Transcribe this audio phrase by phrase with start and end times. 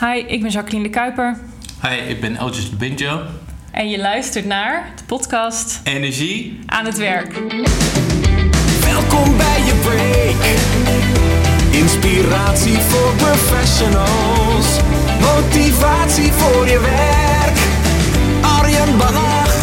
[0.00, 1.36] Hi, ik ben Jacqueline de Kuiper.
[1.82, 3.20] Hi, ik ben Elgis de Binjo.
[3.70, 7.32] En je luistert naar de podcast Energie aan het werk.
[8.80, 10.44] Welkom bij je break.
[11.82, 14.80] Inspiratie voor professionals.
[15.20, 17.58] Motivatie voor je werk.
[18.58, 19.54] Arjen Bannach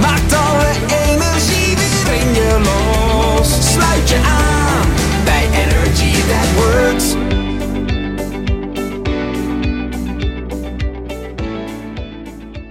[0.00, 0.70] maakt alle
[1.06, 3.72] energie weer in je los.
[3.72, 4.88] Sluit je aan
[5.24, 7.31] bij Energy That Works.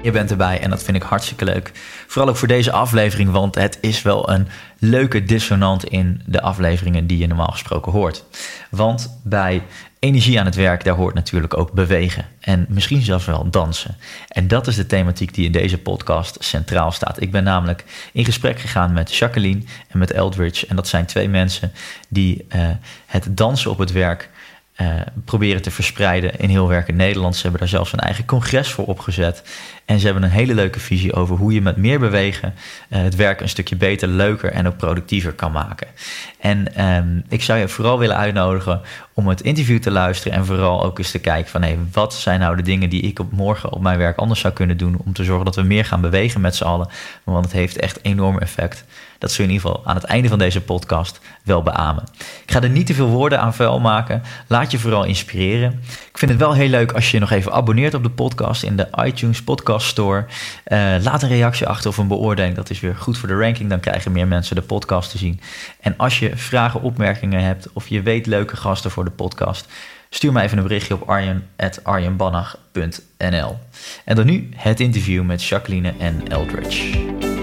[0.03, 1.71] Je bent erbij en dat vind ik hartstikke leuk.
[2.07, 4.47] Vooral ook voor deze aflevering, want het is wel een
[4.79, 8.25] leuke dissonant in de afleveringen die je normaal gesproken hoort.
[8.69, 9.63] Want bij
[9.99, 13.97] energie aan het werk, daar hoort natuurlijk ook bewegen en misschien zelfs wel dansen.
[14.27, 17.21] En dat is de thematiek die in deze podcast centraal staat.
[17.21, 20.67] Ik ben namelijk in gesprek gegaan met Jacqueline en met Eldridge.
[20.67, 21.71] En dat zijn twee mensen
[22.09, 22.69] die uh,
[23.05, 24.29] het dansen op het werk
[24.81, 27.35] uh, proberen te verspreiden in heel werk in Nederland.
[27.35, 29.43] Ze hebben daar zelfs een eigen congres voor opgezet.
[29.85, 32.53] En ze hebben een hele leuke visie over hoe je met meer bewegen
[32.89, 35.87] uh, het werk een stukje beter, leuker en ook productiever kan maken.
[36.39, 38.81] En um, ik zou je vooral willen uitnodigen
[39.13, 42.39] om het interview te luisteren en vooral ook eens te kijken van hé, wat zijn
[42.39, 45.13] nou de dingen die ik op morgen op mijn werk anders zou kunnen doen om
[45.13, 46.89] te zorgen dat we meer gaan bewegen met z'n allen.
[47.23, 48.85] Want het heeft echt enorm effect.
[49.21, 52.03] Dat zul je in ieder geval aan het einde van deze podcast wel beamen.
[52.45, 54.21] Ik ga er niet te veel woorden aan vuil maken.
[54.47, 55.83] Laat je vooral inspireren.
[56.11, 58.77] Ik vind het wel heel leuk als je nog even abonneert op de podcast in
[58.77, 60.25] de iTunes Podcast Store.
[60.67, 62.55] Uh, laat een reactie achter of een beoordeling.
[62.55, 63.69] Dat is weer goed voor de ranking.
[63.69, 65.39] Dan krijgen meer mensen de podcast te zien.
[65.79, 69.67] En als je vragen, opmerkingen hebt of je weet leuke gasten voor de podcast,
[70.09, 73.59] stuur me even een berichtje op arjen.arjenbannach.nl.
[74.05, 77.40] En dan nu het interview met Jacqueline en Eldridge.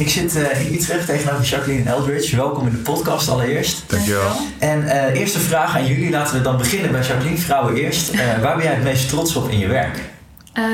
[0.00, 2.36] Ik zit uh, in Utrecht tegenover Jacqueline en Eldridge.
[2.36, 3.84] Welkom in de podcast allereerst.
[3.86, 4.30] Dankjewel.
[4.58, 6.10] En uh, eerste vraag aan jullie.
[6.10, 8.14] Laten we dan beginnen bij Jacqueline, vrouwen eerst.
[8.14, 10.08] Uh, waar ben jij het meest trots op in je werk?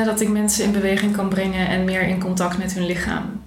[0.04, 3.40] dat ik mensen in beweging kan brengen en meer in contact met hun lichaam.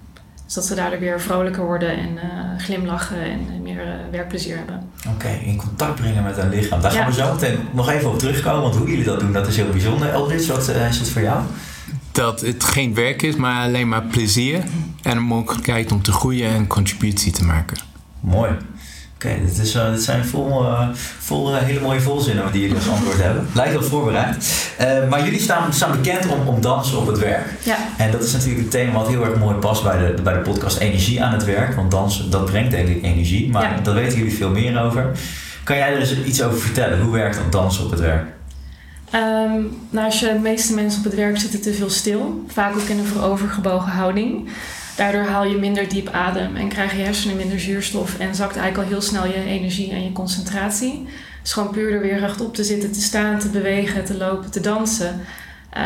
[0.44, 2.18] Dus dat ze daardoor weer vrolijker worden en
[2.58, 4.90] glimlachen en meer werkplezier hebben.
[4.98, 6.80] Oké, okay, in contact brengen met hun lichaam.
[6.80, 6.98] Daar ja.
[6.98, 8.62] gaan we zo meteen nog even op terugkomen.
[8.62, 10.08] Want hoe jullie dat doen, dat is heel bijzonder.
[10.08, 11.42] Eldridge, wat is het voor jou?
[12.12, 14.62] dat het geen werk is, maar alleen maar plezier.
[15.02, 17.78] En een mogelijkheid om te groeien en contributie te maken.
[18.20, 18.50] Mooi.
[18.50, 20.88] Oké, okay, dit, is, uh, dit zijn vol, uh,
[21.18, 23.48] vol uh, hele mooie volzinnen die jullie als antwoord hebben.
[23.54, 24.36] Lijkt wel voorbereid.
[25.10, 27.46] maar jullie staan, staan bekend om, om dansen op het werk.
[27.62, 27.76] Ja.
[27.96, 30.38] En dat is natuurlijk een thema wat heel erg mooi past bij de, bij de
[30.38, 31.74] podcast Energie aan het werk.
[31.74, 33.50] Want dansen, dat brengt eigenlijk energie.
[33.50, 33.80] Maar ja.
[33.82, 35.10] daar weten jullie veel meer over.
[35.64, 37.00] Kan jij er eens iets over vertellen?
[37.00, 38.24] Hoe werkt dat dansen op het werk?
[39.14, 42.74] Um, nou, als je, de meeste mensen op het werk zitten te veel stil, vaak
[42.74, 44.48] ook in een voorovergebogen houding.
[45.00, 48.88] Daardoor haal je minder diep adem en krijg je hersenen minder zuurstof en zakt eigenlijk
[48.88, 51.08] al heel snel je energie en je concentratie.
[51.42, 54.60] Dus gewoon puur er weer rechtop te zitten, te staan, te bewegen, te lopen, te
[54.60, 55.20] dansen.
[55.76, 55.82] Uh,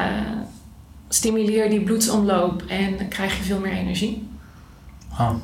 [1.09, 4.29] stimuleer die bloedsomloop en dan krijg je veel meer energie.
[5.13, 5.35] Oh.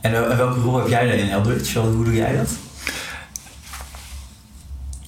[0.00, 1.78] En uh, welke rol heb jij daarin, Eldridge?
[1.78, 2.50] Hoe doe jij dat?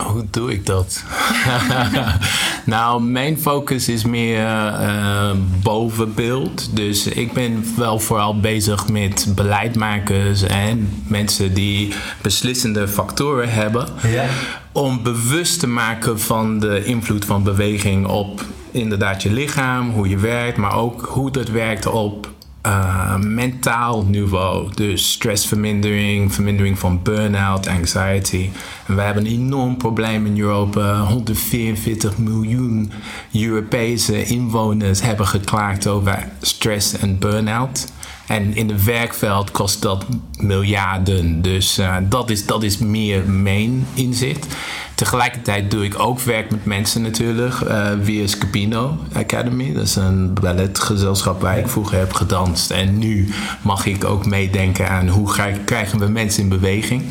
[0.07, 1.03] Hoe doe ik dat?
[2.70, 5.31] nou, mijn focus is meer uh,
[5.62, 6.76] bovenbeeld.
[6.76, 11.92] Dus ik ben wel vooral bezig met beleidmakers en mensen die
[12.22, 13.86] beslissende factoren hebben.
[14.03, 14.26] Ja.
[14.72, 20.16] Om bewust te maken van de invloed van beweging op inderdaad je lichaam, hoe je
[20.19, 22.28] werkt, maar ook hoe dat werkt op
[22.66, 24.71] uh, mentaal niveau.
[24.75, 28.50] Dus stressvermindering, vermindering van burn-out, anxiety.
[28.87, 31.00] En we hebben een enorm probleem in Europa.
[31.00, 32.93] 144 miljoen
[33.32, 37.93] Europese inwoners hebben geklaagd over stress en burn-out.
[38.30, 40.06] En in het werkveld kost dat
[40.38, 41.42] miljarden.
[41.42, 44.46] Dus uh, dat, is, dat is meer mijn inzicht.
[44.94, 49.72] Tegelijkertijd doe ik ook werk met mensen natuurlijk uh, via Scapino Academy.
[49.72, 52.70] Dat is een balletgezelschap waar ik vroeger heb gedanst.
[52.70, 53.28] En nu
[53.62, 55.32] mag ik ook meedenken aan hoe
[55.64, 57.02] krijgen we mensen in beweging.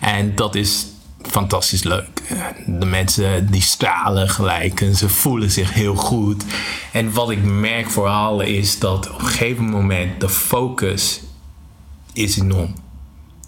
[0.00, 0.86] En dat is
[1.30, 2.22] fantastisch leuk.
[2.66, 6.44] De mensen die stralen gelijk en ze voelen zich heel goed.
[6.92, 11.20] En wat ik merk vooral is dat op een gegeven moment de focus
[12.12, 12.74] is enorm.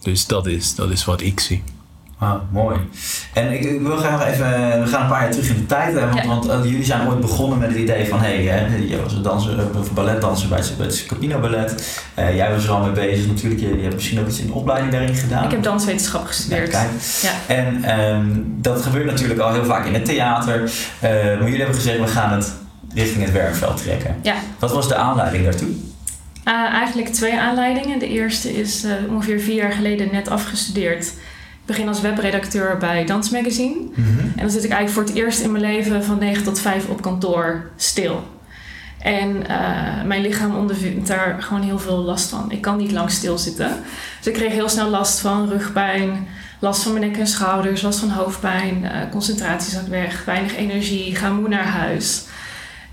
[0.00, 1.62] Dus dat is, dat is wat ik zie.
[2.18, 2.78] Ah, mooi.
[3.32, 5.94] En ik, ik, wil graag even, we gaan een paar jaar terug in de tijd,
[5.94, 6.26] hè, want, ja.
[6.26, 9.22] want uh, jullie zijn ooit begonnen met het idee van, hé, hey, je was een
[9.22, 12.02] danser, of balletdanser bij het, bij het Capino Ballet.
[12.18, 14.46] Uh, jij was er al mee bezig natuurlijk, je, je, hebt misschien ook iets in
[14.46, 15.44] de opleiding daarin gedaan.
[15.44, 16.72] Ik heb danswetenschap gestudeerd.
[16.72, 16.86] Ja,
[17.22, 17.54] ja.
[17.54, 21.74] En um, dat gebeurt natuurlijk al heel vaak in het theater, uh, maar jullie hebben
[21.74, 22.54] gezegd, we gaan het
[22.94, 24.16] richting het werkveld trekken.
[24.22, 24.34] Ja.
[24.58, 25.68] Wat was de aanleiding daartoe?
[26.72, 27.98] eigenlijk twee aanleidingen.
[27.98, 31.12] De eerste is ongeveer vier jaar geleden net afgestudeerd.
[31.68, 33.76] Begin als webredacteur bij Dans Magazine.
[33.94, 34.18] Mhm.
[34.18, 36.88] En dan zit ik eigenlijk voor het eerst in mijn leven van 9 tot 5
[36.88, 38.22] op kantoor stil.
[38.98, 42.50] En eh, mijn lichaam ondervindt daar gewoon heel veel last van.
[42.50, 43.70] Ik kan niet lang stilzitten.
[44.18, 46.26] Dus ik kreeg heel snel last van rugpijn,
[46.58, 51.16] last van mijn nek en schouders, last van hoofdpijn, eh concentratie zat weg, weinig energie,
[51.16, 52.24] ga moe naar huis.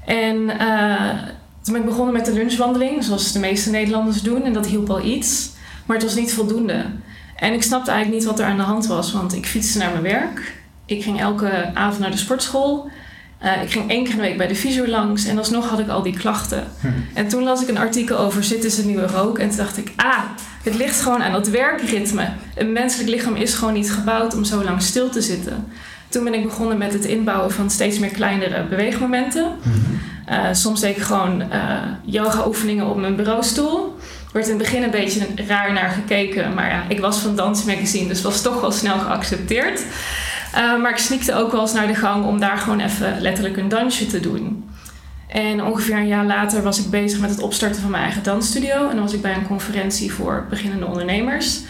[0.06, 1.10] En eh,
[1.62, 4.44] toen ben ik begonnen met de lunchwandeling, zoals de meeste Nederlanders doen.
[4.44, 5.50] En dat hielp al iets,
[5.86, 6.86] maar het was niet voldoende.
[7.36, 9.92] En ik snapte eigenlijk niet wat er aan de hand was, want ik fietste naar
[9.92, 10.54] mijn werk.
[10.86, 12.90] Ik ging elke avond naar de sportschool.
[13.38, 15.80] Eh, ik ging één keer in de week bij de fysio langs en alsnog had
[15.80, 16.68] ik al die klachten.
[17.14, 19.78] En toen las ik een artikel over zit is het nieuwe rook en toen dacht
[19.78, 20.24] ik, ah,
[20.64, 22.28] het ligt gewoon aan dat werkritme.
[22.56, 25.68] Een menselijk lichaam is gewoon niet gebouwd om zo lang stil te zitten.
[26.10, 29.52] Toen ben ik begonnen met het inbouwen van steeds meer kleinere beweegmomenten.
[30.26, 33.95] Eh, soms deed ik gewoon eh, yoga-oefeningen op mijn bureaustoel.
[34.36, 38.08] Werd in het begin een beetje raar naar gekeken, maar ja, ik was van Dansmagazine,
[38.08, 39.84] dus was toch wel snel geaccepteerd.
[40.56, 43.58] Uh, maar ik sneakte ook wel eens naar de gang om daar gewoon even letterlijk
[43.58, 44.70] een dansje te doen.
[45.28, 48.90] En ongeveer een jaar later was ik bezig met het opstarten van mijn eigen dansstudio.
[48.90, 51.62] En dan was ik bij een conferentie voor beginnende ondernemers.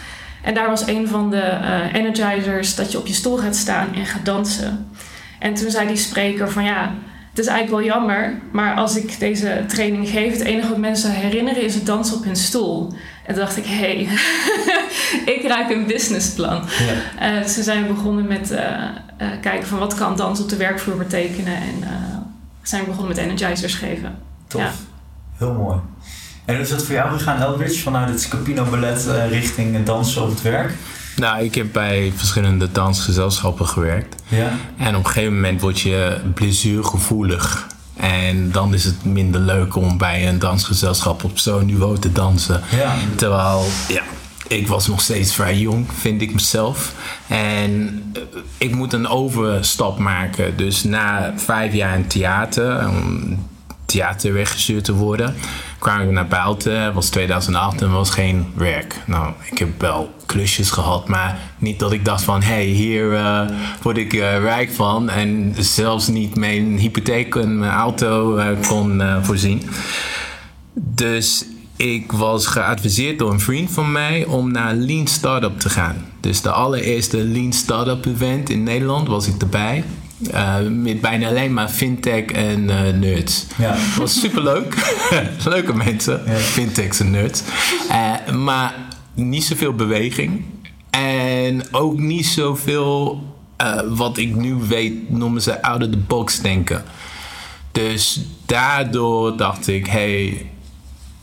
[0.42, 3.94] En daar was een van de uh, energizers dat je op je stoel gaat staan
[3.94, 4.90] en gaat dansen.
[5.38, 6.94] En toen zei die spreker van ja,
[7.36, 11.10] het is eigenlijk wel jammer, maar als ik deze training geef, het enige wat mensen
[11.10, 12.94] herinneren is het dansen op hun stoel.
[13.24, 13.74] En toen dacht ik, hé,
[14.04, 14.08] hey,
[15.34, 16.62] ik ruik een businessplan.
[17.18, 17.36] Ja.
[17.36, 20.48] Uh, dus toen zijn we begonnen met uh, uh, kijken van wat kan dans op
[20.48, 21.54] de werkvloer betekenen.
[21.54, 21.88] En
[22.62, 24.18] zijn we begonnen met energizers geven.
[24.46, 24.70] Tof, Ja.
[25.38, 25.78] heel mooi.
[26.44, 30.28] En hoe is dat voor jou gegaan, Eldridge, vanuit het Scapino Ballet richting dansen op
[30.28, 30.72] het werk?
[31.16, 34.22] Nou, ik heb bij verschillende dansgezelschappen gewerkt.
[34.28, 34.52] Ja.
[34.76, 37.66] En op een gegeven moment word je blessuregevoelig.
[37.96, 42.62] En dan is het minder leuk om bij een dansgezelschap op zo'n niveau te dansen.
[42.70, 42.94] Ja.
[43.14, 44.02] Terwijl, ja,
[44.48, 46.92] ik was nog steeds vrij jong, vind ik mezelf.
[47.26, 48.22] En eh,
[48.58, 50.56] ik moet een overstap maken.
[50.56, 53.38] Dus na vijf jaar in theater, om
[53.84, 55.34] theaterregisseur te worden,
[55.78, 56.94] kwam ik naar buiten.
[56.94, 58.94] Was 2008 en was geen werk.
[59.06, 62.42] Nou, ik heb wel klusjes gehad, maar niet dat ik dacht van...
[62.42, 63.40] hé, hey, hier uh,
[63.82, 65.10] word ik uh, rijk van.
[65.10, 69.62] En zelfs niet mijn hypotheek en mijn auto uh, kon voorzien.
[70.74, 71.44] Dus
[71.76, 76.04] ik was geadviseerd door een vriend van mij om naar Lean Startup te gaan.
[76.20, 79.84] Dus de allereerste Lean Startup event in Nederland was ik erbij.
[80.20, 83.46] Uh, met bijna alleen maar fintech en uh, nerds.
[83.58, 83.70] Ja.
[83.70, 84.74] Dat was superleuk.
[85.44, 86.34] Leuke mensen, Ja.
[86.34, 87.42] fintechs en nerds.
[87.90, 88.74] Uh, maar
[89.14, 90.44] niet zoveel beweging.
[90.90, 93.22] En ook niet zoveel,
[93.88, 96.84] wat ik nu weet, noemen ze out of the box denken.
[97.72, 100.46] Dus daardoor dacht ik, hey,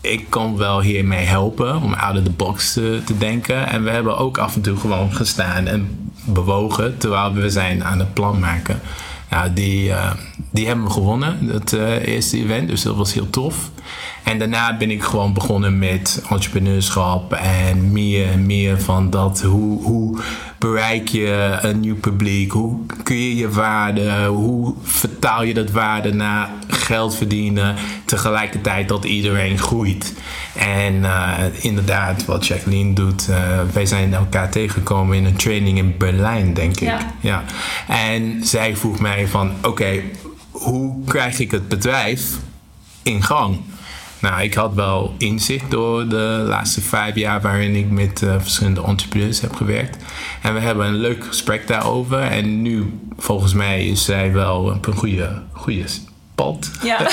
[0.02, 3.68] ik kan wel hiermee helpen om out of the box te, te, denken.
[3.68, 8.00] En we hebben ook af en toe gewoon gestaan en bewogen terwijl we zijn aan
[8.00, 8.80] het plan maken.
[9.54, 10.12] Die, uh,
[10.52, 13.72] die hebben we gewonnen, dat uh, eerste event, dus dat was heel tof.
[14.24, 19.42] En daarna ben ik gewoon begonnen met entrepreneurschap en meer en meer van dat.
[19.42, 20.20] Hoe, hoe
[20.58, 22.52] bereik je een nieuw publiek?
[22.52, 27.76] Hoe kun je je waarde, hoe vertaal je dat waarde naar geld verdienen
[28.06, 30.14] tegelijkertijd dat iedereen groeit?
[30.56, 33.38] En uh, inderdaad, wat Jacqueline doet, uh,
[33.74, 36.88] wij zijn elkaar tegengekomen in een training in Berlijn, denk ik.
[36.88, 37.00] Ja.
[37.20, 37.44] ja.
[37.88, 40.04] En zij vroeg mij van, oké, okay,
[40.52, 42.38] hoe krijg ik het bedrijf
[43.04, 43.58] in gang?
[44.24, 48.84] Nou, ik had wel inzicht door de laatste vijf jaar waarin ik met uh, verschillende
[48.84, 49.98] entrepreneurs heb gewerkt.
[50.42, 52.22] En we hebben een leuk gesprek daarover.
[52.22, 55.84] En nu, volgens mij, is zij wel op een goede, goede
[56.36, 56.72] pad.
[56.84, 57.08] Ja.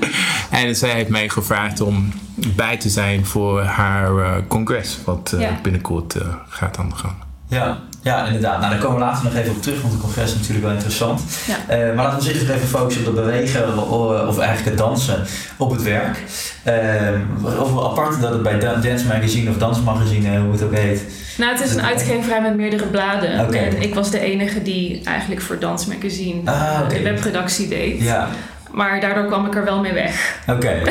[0.50, 2.12] en zij heeft mij gevraagd om
[2.56, 5.58] bij te zijn voor haar uh, congres, wat uh, Ja.
[5.62, 7.14] binnenkort uh, gaat aan de gang.
[7.48, 8.58] Ja, ja, inderdaad.
[8.60, 10.74] Nou, daar komen we later nog even op terug, want het congres is natuurlijk wel
[10.74, 11.20] interessant.
[11.46, 11.54] Ja.
[11.78, 14.78] Uh, maar laten we ons eerst even focussen op het bewegen of, of eigenlijk het
[14.78, 15.24] dansen
[15.56, 16.18] op het werk.
[16.66, 21.02] Uh, of apart dat het bij Dance Magazine of Dansmagazine, hoe het ook heet.
[21.38, 23.52] Nou, het is een uitgeverij met meerdere bladen.
[23.52, 28.00] En ik was de enige die eigenlijk voor Dans Magazine Ah, de webredactie deed.
[28.02, 28.28] Ja,
[28.70, 30.36] Maar daardoor kwam ik er wel mee weg.
[30.48, 30.72] oké.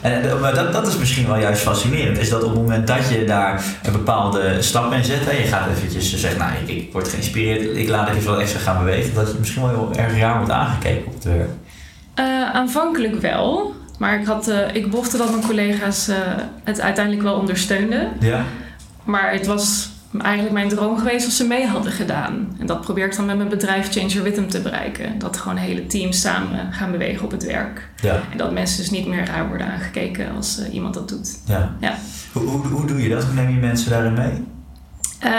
[0.00, 2.18] En, maar dat, dat is misschien wel juist fascinerend.
[2.18, 5.24] Is dat op het moment dat je daar een bepaalde stap in zet.
[5.24, 7.76] Hè, je gaat eventjes zeggen, nou ik, ik word geïnspireerd.
[7.76, 9.14] Ik laat even wat extra gaan bewegen.
[9.14, 11.50] Dat je misschien wel heel erg raar wordt aangekeken op het werk.
[12.18, 13.74] Uh, aanvankelijk wel.
[13.98, 16.16] Maar ik, had, uh, ik bochte dat mijn collega's uh,
[16.64, 18.12] het uiteindelijk wel ondersteunden.
[18.20, 18.44] Ja.
[19.04, 22.56] Maar het was eigenlijk mijn droom geweest als ze mee hadden gedaan.
[22.58, 25.18] En dat probeer ik dan met mijn bedrijf Change Your Rhythm te bereiken.
[25.18, 27.88] Dat gewoon hele teams samen gaan bewegen op het werk.
[28.02, 28.20] Ja.
[28.30, 31.38] En dat mensen dus niet meer raar worden aangekeken als uh, iemand dat doet.
[31.44, 31.74] Ja.
[31.80, 31.94] Ja.
[32.32, 33.24] Hoe, hoe, hoe doe je dat?
[33.24, 34.44] Hoe neem je mensen daarin mee?
[35.18, 35.32] Eh,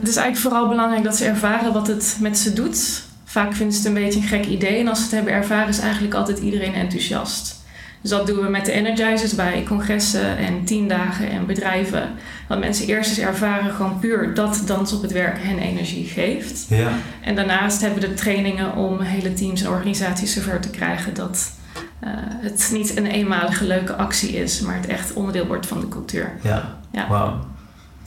[0.00, 3.02] het is eigenlijk vooral belangrijk dat ze ervaren wat het met ze doet.
[3.24, 4.80] Vaak vinden ze het een beetje een gek idee.
[4.80, 7.63] En als ze het hebben ervaren, is eigenlijk altijd iedereen enthousiast.
[8.04, 12.08] Dus dat doen we met de Energizers bij congressen en teamdagen en bedrijven.
[12.48, 16.66] Dat mensen eerst eens ervaren gewoon puur dat dans op het werk hen energie geeft.
[16.68, 16.88] Ja.
[17.20, 21.52] En daarnaast hebben we de trainingen om hele teams en organisaties zover te krijgen dat
[22.00, 25.88] eh, het niet een eenmalige leuke actie is, maar het echt onderdeel wordt van de
[25.88, 26.32] cultuur.
[26.42, 27.08] Ja, Ja.
[27.08, 27.44] wauw.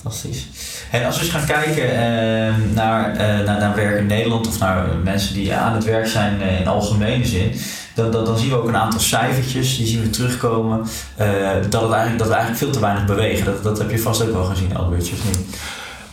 [0.01, 0.47] Fantastisch.
[0.91, 4.59] En als we eens gaan kijken eh, naar, eh, naar, naar werk in Nederland of
[4.59, 7.51] naar mensen die aan het werk zijn eh, in algemene zin,
[7.97, 10.85] dan, dan, dan zien we ook een aantal cijfertjes, die zien we terugkomen,
[11.15, 11.27] eh,
[11.69, 13.45] dat, het eigenlijk, dat we eigenlijk veel te weinig bewegen.
[13.45, 15.57] Dat, dat heb je vast ook wel gezien, Albertje, of niet?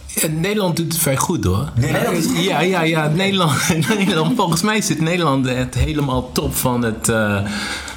[0.06, 1.68] Ja, Nederland doet het vrij goed hoor.
[1.74, 2.44] Nederland goed?
[2.44, 3.08] Ja, ja, ja.
[3.08, 3.52] Nederland,
[3.98, 7.38] Nederland, volgens mij zit Nederland het helemaal top van het, eh,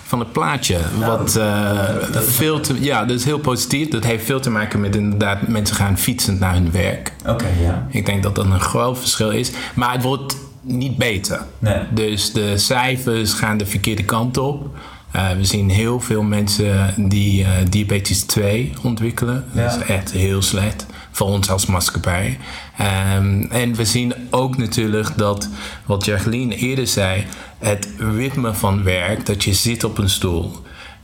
[0.05, 0.77] van het plaatje.
[0.99, 3.87] Wat eh, dat is- veel te, ja, dat is heel positief.
[3.89, 7.13] Dat heeft veel te maken met inderdaad mensen gaan fietsend naar hun werk.
[7.27, 7.87] Oké, ja.
[7.89, 9.51] Ik denk dat dat een groot verschil is.
[9.73, 10.35] Maar het wordt
[10.67, 11.45] niet beter.
[11.59, 11.79] Nee.
[11.91, 14.69] Dus de cijfers gaan de verkeerde kant op.
[15.11, 19.45] Eh, we zien heel veel mensen die eh, diabetes 2 ontwikkelen.
[19.51, 22.37] Dat is echt heel slecht voor ons als maatschappij.
[22.77, 25.49] Ehm, en we zien ook natuurlijk dat,
[25.85, 27.25] wat Jacqueline eerder zei,
[27.57, 30.51] het ritme van werk, dat je zit op een stoel.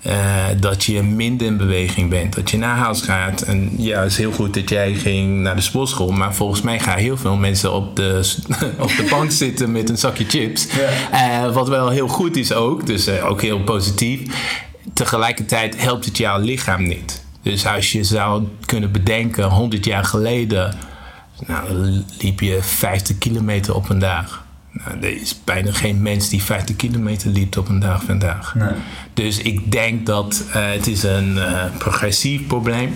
[0.03, 2.35] Eh, dat je minder in beweging bent.
[2.35, 3.41] Dat je naar huis gaat.
[3.41, 6.11] En ja, het is heel goed dat jij ging naar de sportschool.
[6.11, 8.33] Maar volgens mij gaan heel veel mensen op de,
[8.79, 10.67] op de bank zitten met een zakje chips.
[11.11, 12.85] Eh, wat wel heel goed is ook.
[12.85, 14.21] Dus eh, ook heel positief.
[14.93, 17.23] Tegelijkertijd helpt het jouw lichaam niet.
[17.41, 20.75] Dus als je zou kunnen bedenken, 100 jaar geleden
[21.47, 24.42] nou, liep je 50 kilometer op een dag.
[24.73, 28.55] Nou, er is bijna geen mens die 50 kilometer liep op een dag vandaag.
[28.55, 28.73] Nee.
[29.13, 32.93] Dus ik denk dat eh, het is een eh, progressief probleem.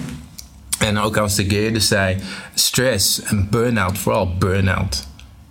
[0.79, 2.17] En ook als de eerder zei,
[2.53, 5.07] stress en burn-out, vooral burn-out,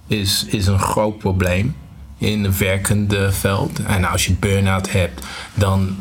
[0.07, 1.77] is, is een groot probleem
[2.19, 3.83] in het werkende veld.
[3.83, 5.97] En als je burn-out hebt, dan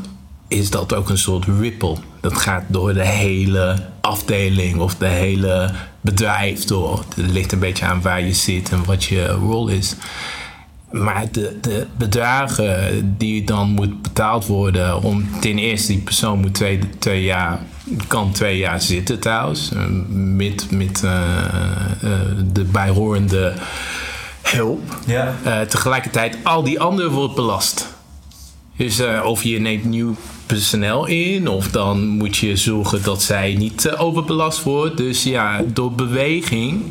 [0.48, 1.98] is dat ook een soort ripple.
[2.26, 6.98] Dat gaat door de hele afdeling of de hele bedrijf door.
[7.16, 9.96] Het ligt een beetje aan waar je zit en wat je rol is.
[10.92, 16.54] Maar de, de bedragen die dan moet betaald worden om ten eerste die persoon moet
[16.54, 17.60] twee, twee jaar
[18.08, 19.80] kan twee jaar zitten trouwens eh,
[20.10, 22.20] met, met eh, eh,
[22.52, 23.54] de bijhorende
[24.42, 25.00] hulp.
[25.06, 25.34] Ja.
[25.68, 27.94] Tegelijkertijd al die anderen wordt belast.
[28.78, 30.16] Dus of je neemt nieuw
[30.46, 34.98] personeel in, of dan moet je zorgen dat zij niet eh, overbelast wordt.
[34.98, 36.82] Dus ja, door beweging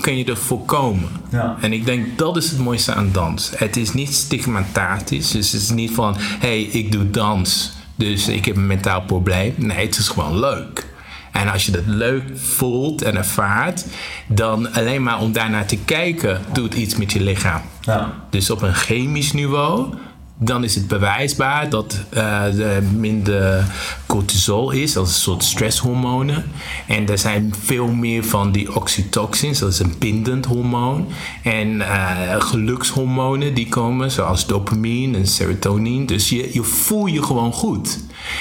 [0.00, 1.08] kun je er voorkomen.
[1.30, 1.56] Ja.
[1.60, 3.52] En ik denk dat is het mooiste aan dans.
[3.54, 5.30] Het is niet stigmatisch.
[5.30, 9.02] Dus het is niet van, hé, hey, ik doe dans, dus ik heb een mentaal
[9.02, 9.54] probleem.
[9.56, 10.88] Nee, het is gewoon leuk.
[11.32, 13.86] En als je dat leuk voelt en ervaart,
[14.26, 17.60] dan alleen maar om daarnaar te kijken, doet iets met je lichaam.
[17.80, 18.12] Ja.
[18.30, 19.94] Dus op een chemisch niveau,
[20.42, 23.64] dan is het bewijsbaar dat eh, er minder
[24.06, 26.44] cortisol is, dat is een soort stresshormonen.
[26.86, 31.06] En er zijn veel meer van die oxytocins, dat is een bindend hormoon.
[31.42, 36.04] En eh, gelukshormonen die komen, zoals dopamine en serotonine.
[36.04, 37.98] Dus je, je voel je gewoon goed.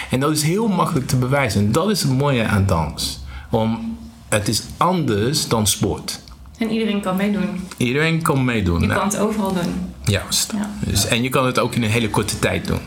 [0.10, 1.66] En dat is heel makkelijk te bewijzen.
[1.66, 3.24] En dat is het mooie aan dans.
[3.50, 3.98] Om,
[4.30, 6.20] het is anders dan sport.
[6.58, 7.68] En iedereen kan meedoen.
[7.78, 8.82] Iedereen kan meedoen.
[8.82, 9.89] Je Nou, kan het overal doen.
[10.04, 10.52] Juist.
[10.56, 10.70] Ja.
[10.80, 12.82] Dus, En je kan het ook in een hele korte tijd doen.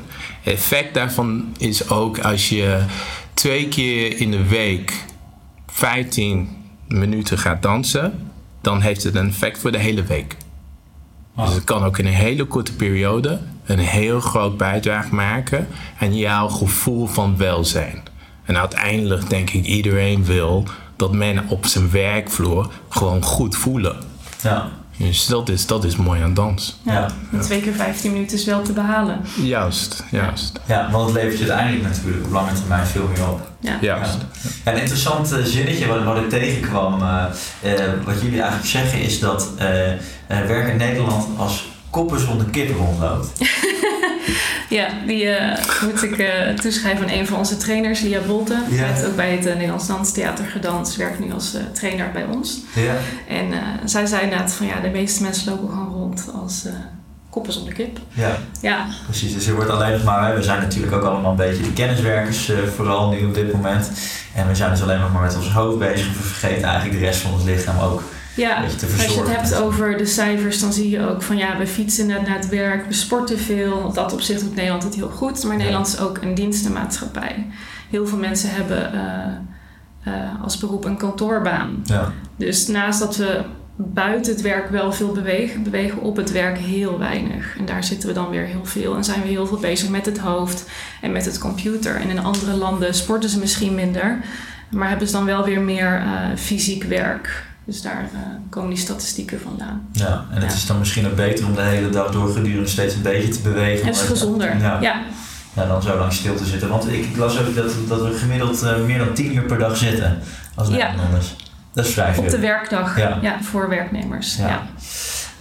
[0.44, 2.84] Effect daarvan is ook als je
[3.34, 5.04] twee keer in de week
[5.66, 6.48] 15
[6.88, 10.36] minuten gaat dansen, dan heeft het een effect voor de hele week.
[11.36, 16.16] Dus het kan ook in een hele korte periode een heel groot bijdrage maken aan
[16.16, 18.02] jouw gevoel van welzijn.
[18.44, 20.64] En uiteindelijk denk ik iedereen wil
[20.96, 23.96] dat men op zijn werkvloer gewoon goed voelen.
[24.42, 24.70] Ja.
[25.06, 26.78] Dus dat is, dat is mooi aan dans.
[26.82, 27.08] Ja.
[27.32, 27.38] Ja.
[27.38, 29.20] Twee keer 15 minuten is wel te behalen.
[29.42, 30.60] Juist, juist.
[30.66, 33.40] ja, want het levert je uiteindelijk natuurlijk op lange termijn veel meer op.
[33.60, 33.78] Ja.
[33.80, 34.16] Juist.
[34.64, 37.24] Ja, een interessant eh, zinnetje wat, wat ik tegenkwam, eh,
[37.60, 39.92] eh, wat jullie eigenlijk zeggen, is dat eh
[40.32, 43.28] eh, werk in Nederland als koppen zonder kip rondloopt.
[44.72, 48.56] Ja, die eh, moet ik eh, toeschrijven aan een van onze trainers, Lia Bolte.
[48.68, 50.96] Heeft ook bij het eh, Nederlands Danstheater gedanst.
[50.96, 52.60] Werkt nu als trainer bij ons.
[52.74, 52.94] Ja.
[53.28, 53.46] En
[53.84, 56.72] zij zei inderdaad van ja, de meeste mensen lopen gewoon rond als eh,
[57.30, 57.98] koppen zonder kip.
[58.12, 59.34] ja, Ja, precies.
[59.34, 62.52] Dus er wordt alleen nog maar, we zijn natuurlijk ook allemaal een beetje de kenniswerkers,
[62.76, 63.90] vooral nu op dit moment.
[64.34, 66.06] En we zijn dus alleen nog maar met ons hoofd bezig.
[66.06, 68.02] We vergeten eigenlijk de rest van ons lichaam ook.
[68.36, 68.62] Ja.
[68.62, 72.06] Als je het hebt over de cijfers, dan zie je ook van ja, we fietsen
[72.06, 73.72] net naar het werk, we sporten veel.
[73.72, 75.44] Op dat opzicht doet Nederland het heel goed.
[75.44, 77.46] Maar Nederland is ook een dienstenmaatschappij.
[77.90, 81.80] Heel veel mensen hebben eh, eh, als beroep een kantoorbaan.
[81.84, 82.12] Ja.
[82.36, 83.44] Dus naast dat we
[83.76, 87.58] buiten het werk wel veel bewegen, bewegen op het werk heel weinig.
[87.58, 88.96] En daar zitten we dan weer heel veel.
[88.96, 90.64] En zijn we heel veel bezig met het hoofd
[91.00, 91.96] en met het computer.
[91.96, 94.18] En in andere landen sporten ze misschien minder,
[94.70, 97.50] maar hebben ze dan wel weer meer uh, fysiek werk.
[97.64, 99.88] Dus daar uh, komen die statistieken vandaan.
[99.92, 100.56] Ja, en het ja.
[100.56, 103.40] is dan misschien ook beter om de hele dag door gedurende steeds een beetje te
[103.40, 103.86] bewegen.
[103.86, 104.80] Het is gezonder, ja.
[104.80, 105.02] ja.
[105.52, 105.66] ja.
[105.66, 106.68] dan zo lang stil te zitten.
[106.68, 109.76] Want ik las ook dat, dat we gemiddeld uh, meer dan 10 uur per dag
[109.76, 110.18] zitten
[110.54, 111.36] als Nederlanders.
[111.72, 114.36] Dat is vrij Op de werkdag, ja, voor werknemers.
[114.36, 114.66] Ja.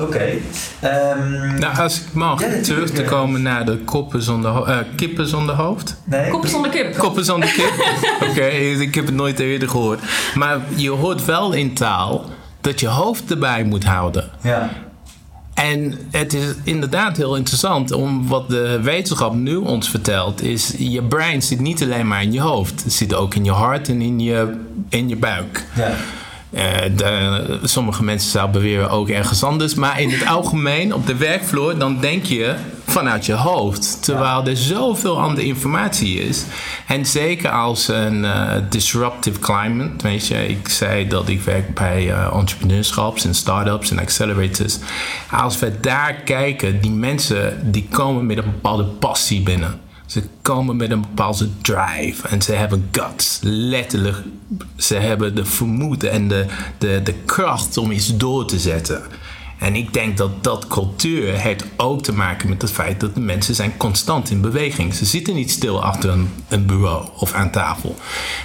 [0.01, 0.41] Oké.
[0.81, 1.11] Okay.
[1.13, 5.55] Um, nou, als ik mag, terug te komen naar de koppen zonder uh, kippen zonder
[5.55, 5.95] hoofd.
[6.03, 6.29] Nee.
[6.29, 6.97] Koppen zonder kip.
[6.97, 7.73] Koppen zonder kip.
[8.29, 9.99] Oké, okay, ik heb het nooit eerder gehoord.
[10.33, 12.25] Maar je hoort wel in taal
[12.61, 14.29] dat je hoofd erbij moet houden.
[14.41, 14.69] Ja.
[15.53, 21.03] En het is inderdaad heel interessant om wat de wetenschap nu ons vertelt, is je
[21.03, 22.83] brein zit niet alleen maar in je hoofd.
[22.83, 24.57] Het zit ook in je hart en in je,
[24.89, 25.65] in je buik.
[25.75, 25.95] Ja.
[26.51, 26.61] Uh,
[26.95, 29.75] de, sommige mensen zouden beweren ook ergens anders.
[29.75, 32.55] Maar in het algemeen, op de werkvloer, dan denk je
[32.85, 34.03] vanuit je hoofd.
[34.03, 36.43] Terwijl er zoveel andere informatie is.
[36.87, 40.07] En zeker als een uh, disruptive climate.
[40.07, 44.77] Weet je, ik zei dat ik werk bij uh, entrepreneurschaps en startups en accelerators.
[45.31, 49.90] Als we daar kijken, die mensen die komen met een bepaalde passie binnen.
[50.11, 53.39] Ze komen met een bepaalde drive en ze hebben guts.
[53.41, 54.17] Letterlijk,
[54.77, 56.45] ze hebben de vermoeden en de,
[56.77, 59.01] de, de kracht om iets door te zetten.
[59.59, 63.19] En ik denk dat dat cultuur heeft ook te maken met het feit dat de
[63.19, 64.93] mensen zijn constant in beweging.
[64.93, 67.95] Ze zitten niet stil achter een, een bureau of aan tafel.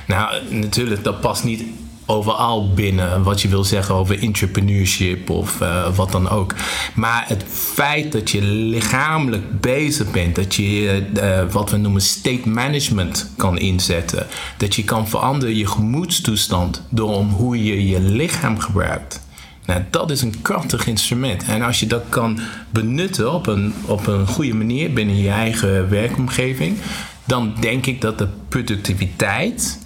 [0.06, 1.64] Nou, natuurlijk, dat past niet
[2.06, 6.54] overal binnen wat je wil zeggen over entrepreneurship of uh, wat dan ook.
[6.94, 12.48] Maar het feit dat je lichamelijk bezig bent, dat je uh, wat we noemen state
[12.48, 19.24] management kan inzetten, dat je kan veranderen je gemoedstoestand door hoe je je lichaam gebruikt.
[19.66, 21.44] Nou, dat is een krachtig instrument.
[21.44, 25.88] En als je dat kan benutten op een, op een goede manier binnen je eigen
[25.88, 26.78] werkomgeving,
[27.24, 29.78] dan denk ik dat de productiviteit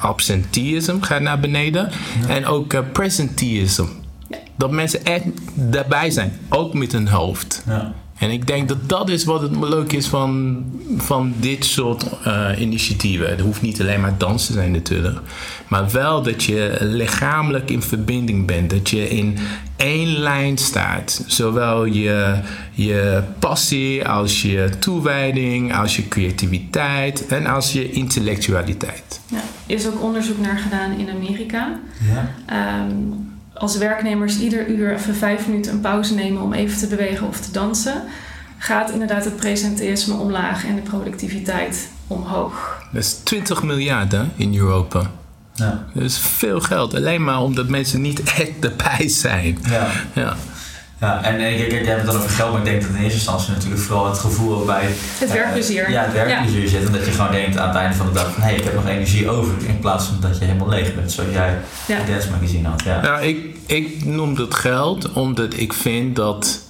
[0.00, 1.90] absenteeism gaat naar beneden.
[2.28, 3.84] En ook uh, presenteeism.
[4.56, 7.62] Dat mensen echt daarbij zijn, ook met hun hoofd.
[7.66, 7.94] Ja.
[8.18, 10.64] En ik denk dat dat is wat het leuk is van,
[10.96, 13.28] van dit soort uh, initiatieven.
[13.28, 15.18] Het hoeft niet alleen maar dansen te zijn natuurlijk.
[15.68, 18.70] Maar wel dat je lichamelijk in verbinding bent.
[18.70, 19.38] Dat je in
[19.76, 21.24] één lijn staat.
[21.26, 22.38] Zowel je,
[22.72, 29.20] je passie als je toewijding, als je creativiteit en als je intellectualiteit.
[29.26, 31.80] Ja, er is ook onderzoek naar gedaan in Amerika.
[32.12, 32.84] Ja.
[32.88, 37.26] Um, als werknemers ieder uur even vijf minuten een pauze nemen om even te bewegen
[37.26, 38.02] of te dansen,
[38.58, 42.82] gaat inderdaad het presenteerisme omlaag en de productiviteit omhoog.
[42.92, 45.10] Dat is 20 miljard hè, in Europa.
[45.54, 45.86] Ja.
[45.94, 49.58] Dat is veel geld, alleen maar omdat mensen niet echt erbij zijn.
[49.68, 49.90] Ja.
[50.12, 50.36] ja.
[51.00, 52.96] Ja, en kijk, kijk, jij hebt het dan over geld, maar ik denk dat in
[52.96, 54.84] eerste instantie natuurlijk vooral het gevoel bij...
[55.18, 55.90] Het werkplezier.
[55.90, 56.68] ja, het werkplezier ja.
[56.68, 56.86] zit.
[56.86, 58.64] En dat je gewoon denkt aan het einde van de dag van, hé, hey, ik
[58.64, 59.54] heb nog energie over.
[59.66, 61.98] In plaats van dat je helemaal leeg bent, zoals jij ja.
[61.98, 62.82] in Dance Magazine had.
[62.82, 63.00] Ja.
[63.00, 66.65] Nou, ik, ik noem dat geld omdat ik vind dat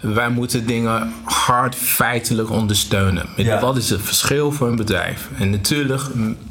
[0.00, 3.26] wij moeten dingen hard feitelijk ondersteunen.
[3.36, 3.60] Ja.
[3.60, 5.28] Wat is het verschil voor een bedrijf?
[5.38, 6.02] En natuurlijk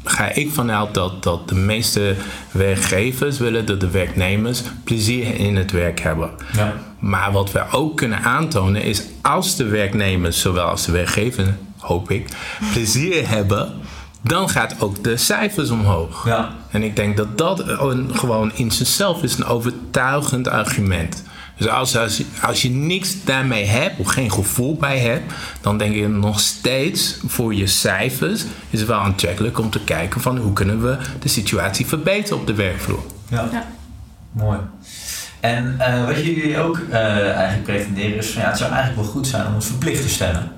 [0.04, 2.14] ga ik vanuit dat, dat de meeste
[2.50, 6.30] werkgevers willen dat de werknemers plezier in het werk hebben.
[6.52, 6.74] Ja.
[6.98, 12.10] Maar wat we ook kunnen aantonen is als de werknemers, zowel als de werkgever, hoop
[12.10, 12.28] ik,
[12.72, 13.72] plezier hebben,
[14.20, 16.26] dan gaat ook de cijfers omhoog.
[16.26, 16.54] Ja.
[16.70, 21.22] En ik denk dat dat een, gewoon in zichzelf is een overtuigend argument.
[21.60, 25.78] Dus als, als, je, als je niks daarmee hebt, of geen gevoel bij hebt, dan
[25.78, 30.38] denk ik nog steeds voor je cijfers is het wel aantrekkelijk om te kijken van
[30.38, 33.02] hoe kunnen we de situatie verbeteren op de werkvloer.
[33.28, 33.48] Ja.
[33.52, 33.66] Ja.
[34.32, 34.58] Mooi.
[35.40, 39.12] En eh, wat jullie ook eh, eigenlijk pretenderen is van ja, het zou eigenlijk wel
[39.12, 40.52] goed zijn om het verplicht te stellen.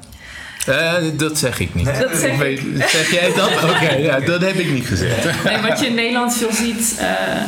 [0.66, 1.84] Eh, dat zeg ik niet.
[1.84, 3.50] Nee, Dat zeg Ik weet- zeg jij dat?
[3.70, 5.44] Oké, ja, dat heb ik niet gezegd.
[5.44, 7.06] Nee, wat je in Nederland veel ziet, eh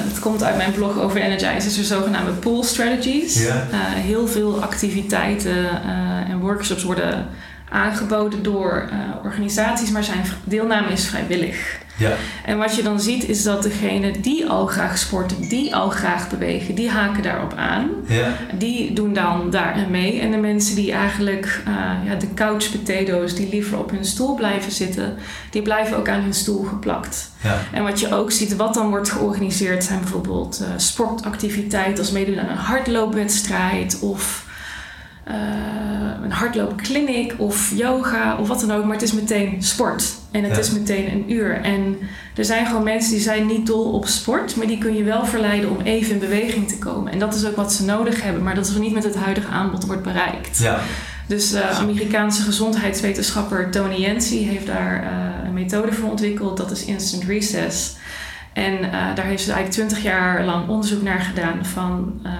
[0.08, 3.42] het komt uit mijn blog over Energize, is er zogenaamde pool strategies.
[3.42, 3.66] Ja.
[3.70, 7.26] Eh, heel veel activiteiten eh, en workshops worden
[7.70, 11.56] aangeboden door eh, organisaties, maar zijn deelname is vrijwillig.
[11.96, 12.12] Ja.
[12.44, 16.28] En wat je dan ziet is dat degenen die al graag sporten, die al graag
[16.28, 17.90] bewegen, die haken daarop aan.
[18.06, 18.36] Ja.
[18.58, 20.20] Die doen dan daar mee.
[20.20, 21.72] En de mensen die eigenlijk eh,
[22.04, 25.16] ja, de couch potatoes, die liever op hun stoel blijven zitten,
[25.50, 27.30] die blijven ook aan hun stoel geplakt.
[27.42, 27.58] Ja.
[27.72, 32.40] En wat je ook ziet, wat dan wordt georganiseerd, zijn bijvoorbeeld eh, sportactiviteiten als meedoen
[32.40, 34.43] aan een hardloopwedstrijd of
[36.22, 38.84] een hardloopclinic of yoga of wat dan ook.
[38.84, 40.14] Maar het is meteen sport.
[40.30, 40.58] En het Ja.
[40.58, 41.60] is meteen een uur.
[41.60, 41.98] En
[42.36, 44.56] er zijn gewoon mensen die zijn niet dol op sport.
[44.56, 47.12] Maar die kun je wel verleiden om even in beweging te komen.
[47.12, 48.42] En dat is ook wat ze nodig hebben.
[48.42, 50.58] Maar dat is niet met het huidige aanbod wordt bereikt.
[50.58, 50.80] Ja.
[51.26, 56.56] Dus de Amerikaanse gezondheidswetenschapper Tony Yancey heeft daar eh, een methode voor ontwikkeld.
[56.56, 57.96] Dat is Instant Recess.
[58.52, 62.32] En eh, daar heeft ze eigenlijk 20 jaar lang onderzoek naar gedaan van eh,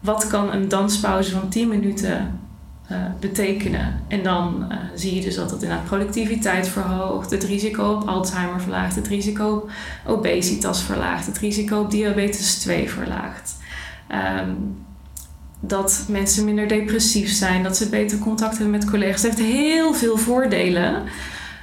[0.00, 2.40] wat kan een danspauze van 10 minuten
[2.88, 4.00] eh, betekenen.
[4.08, 8.60] En dan eh, zie je dus dat het inderdaad productiviteit verhoogt, het risico op Alzheimer
[8.60, 9.70] verlaagt, het risico op
[10.06, 13.56] obesitas verlaagt, het risico op diabetes 2 verlaagt.
[14.08, 14.50] Ehm,
[15.60, 19.22] dat mensen minder depressief zijn, dat ze beter contact hebben met collega's.
[19.22, 21.02] Het heeft heel veel voordelen.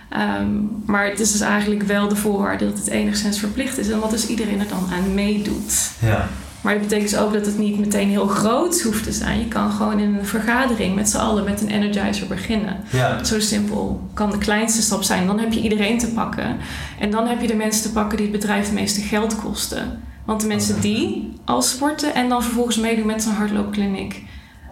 [0.10, 0.50] Ehm,
[0.86, 4.10] maar het is dus eigenlijk wel de voorwaarde dat het enigszins verplicht is en dat
[4.10, 5.92] dus iedereen er dan aan meedoet.
[6.00, 6.30] Ja.
[6.66, 9.40] Maar dat betekent dus ook dat het niet meteen heel groot hoeft te zijn.
[9.40, 12.78] Je kan gewoon in een vergadering met z'n allen met een energizer beginnen.
[12.92, 13.24] Ja.
[13.24, 15.28] Zo simpel kan de kleinste stap zijn.
[15.28, 16.58] Dan heb je iedereen te pakken.
[17.00, 20.02] En dan heb je de mensen te pakken die het bedrijf het meeste geld kosten.
[20.26, 24.24] Want de mensen die al sporten en dan vervolgens meedoen met zo'n hardloopkliniek,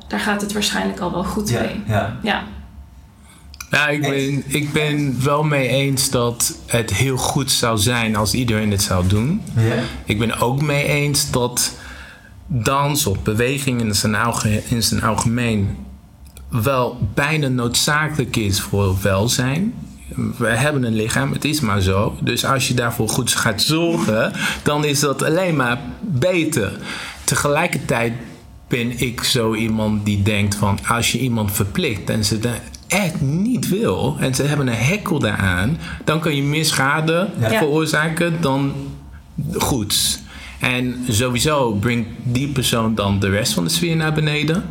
[0.08, 1.60] daar gaat het waarschijnlijk al wel goed Ja.
[1.60, 1.82] mee.
[1.88, 2.19] Ja.
[2.23, 2.43] Ja,
[3.71, 8.34] Ja, ik ben, ik ben wel mee eens dat het heel goed zou zijn als
[8.34, 9.41] iedereen het zou doen.
[9.58, 9.73] Ja.
[10.06, 11.71] Ik ben ook mee eens dat
[12.47, 15.75] dans of beweging in zijn, alge- in zijn algemeen
[16.49, 19.73] wel bijna noodzakelijk is voor welzijn.
[20.38, 22.15] We hebben een lichaam, het is maar zo.
[22.21, 24.32] Dus als je daarvoor goed gaat zorgen,
[24.63, 26.71] dan is dat alleen maar beter.
[27.23, 28.13] Tegelijkertijd
[28.67, 33.21] ben ik zo iemand die denkt van als je iemand verplicht en ze dat echt
[33.21, 37.47] niet wil en ze hebben een hekkel daaraan, dan kan je meer schade Ja.
[37.58, 38.73] veroorzaken dan
[39.58, 40.19] goeds.
[40.63, 44.63] En sowieso brengt die persoon dan de rest van de sfeer naar beneden.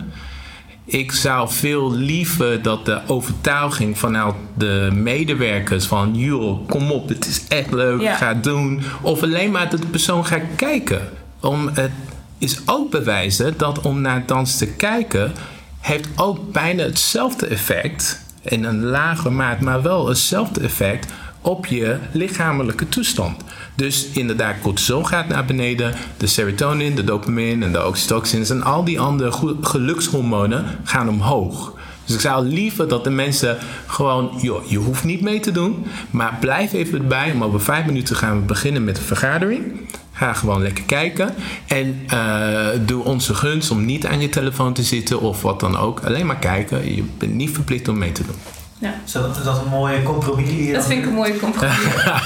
[0.85, 7.27] Ik zou veel liever dat de overtuiging vanuit de medewerkers van joh, kom op, het
[7.27, 8.15] is echt leuk, Ja.
[8.17, 8.83] ga het doen.
[9.01, 11.09] Of alleen maar dat de persoon gaat kijken.
[11.41, 11.91] Om, het
[12.39, 15.33] is ook bewijzen dat om naar dans te kijken,
[15.81, 21.97] heeft ook bijna hetzelfde effect, in een lager maat, maar wel hetzelfde effect op je
[22.13, 23.43] lichamelijke toestand.
[23.75, 28.85] Dus inderdaad, cortisol gaat naar beneden, de serotonin, de dopamine en de oxytocins en al
[28.85, 31.73] die andere gelukshormonen gaan omhoog.
[32.05, 35.85] Dus ik zou liever dat de mensen gewoon, joh, je hoeft niet mee te doen,
[36.11, 37.33] maar blijf even erbij.
[37.33, 39.81] Om over vijf minuten gaan we beginnen met de vergadering.
[40.13, 41.35] Ga gewoon lekker kijken.
[41.67, 45.77] En eh, doe onze gunst om niet aan je telefoon te zitten of wat dan
[45.77, 46.01] ook.
[46.05, 46.95] Alleen maar kijken.
[46.95, 48.62] Je bent niet verplicht om mee te doen.
[48.83, 48.95] Ja.
[49.05, 50.49] Is dat, een mooie compromis?
[50.49, 51.77] die dat vind ik een mooie compromis.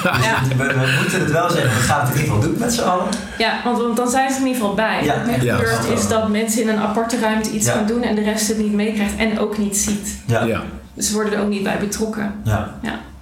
[0.02, 0.38] ja.
[0.56, 2.80] We, we moeten het wel zeggen, we gaan het in ieder geval doen met z'n
[2.82, 3.04] allen.
[3.38, 5.04] Ja, want, want dan zijn ze er in ieder geval bij.
[5.04, 5.14] Ja.
[5.24, 5.56] Wat er Ja.
[5.56, 7.72] gebeurt is dat mensen in een aparte ruimte iets Ja.
[7.72, 10.18] gaan doen en de rest het niet meekrijgt en ook niet ziet.
[10.26, 10.42] Ja.
[10.44, 10.62] Ja,
[10.94, 12.34] Dus ze worden er ook niet bij betrokken.
[12.44, 12.74] Ja.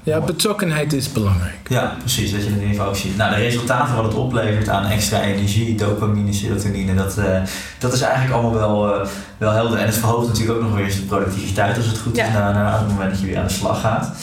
[0.05, 0.21] Ja.
[0.21, 1.69] betrokkenheid is belangrijk.
[1.69, 2.31] Ja, precies.
[2.33, 3.17] Dat je het in ieder geval ook ziet.
[3.17, 7.41] Nou, de resultaten wat het oplevert aan extra energie, dopamine, serotonine, dat, eh,
[7.79, 9.07] dat is eigenlijk allemaal wel, eh,
[9.39, 9.79] wel helder.
[9.79, 12.27] En het verhoogt natuurlijk ook nog weer eens de productiviteit als het goed Ja.
[12.27, 14.17] is na, na het moment dat je weer aan de slag gaat.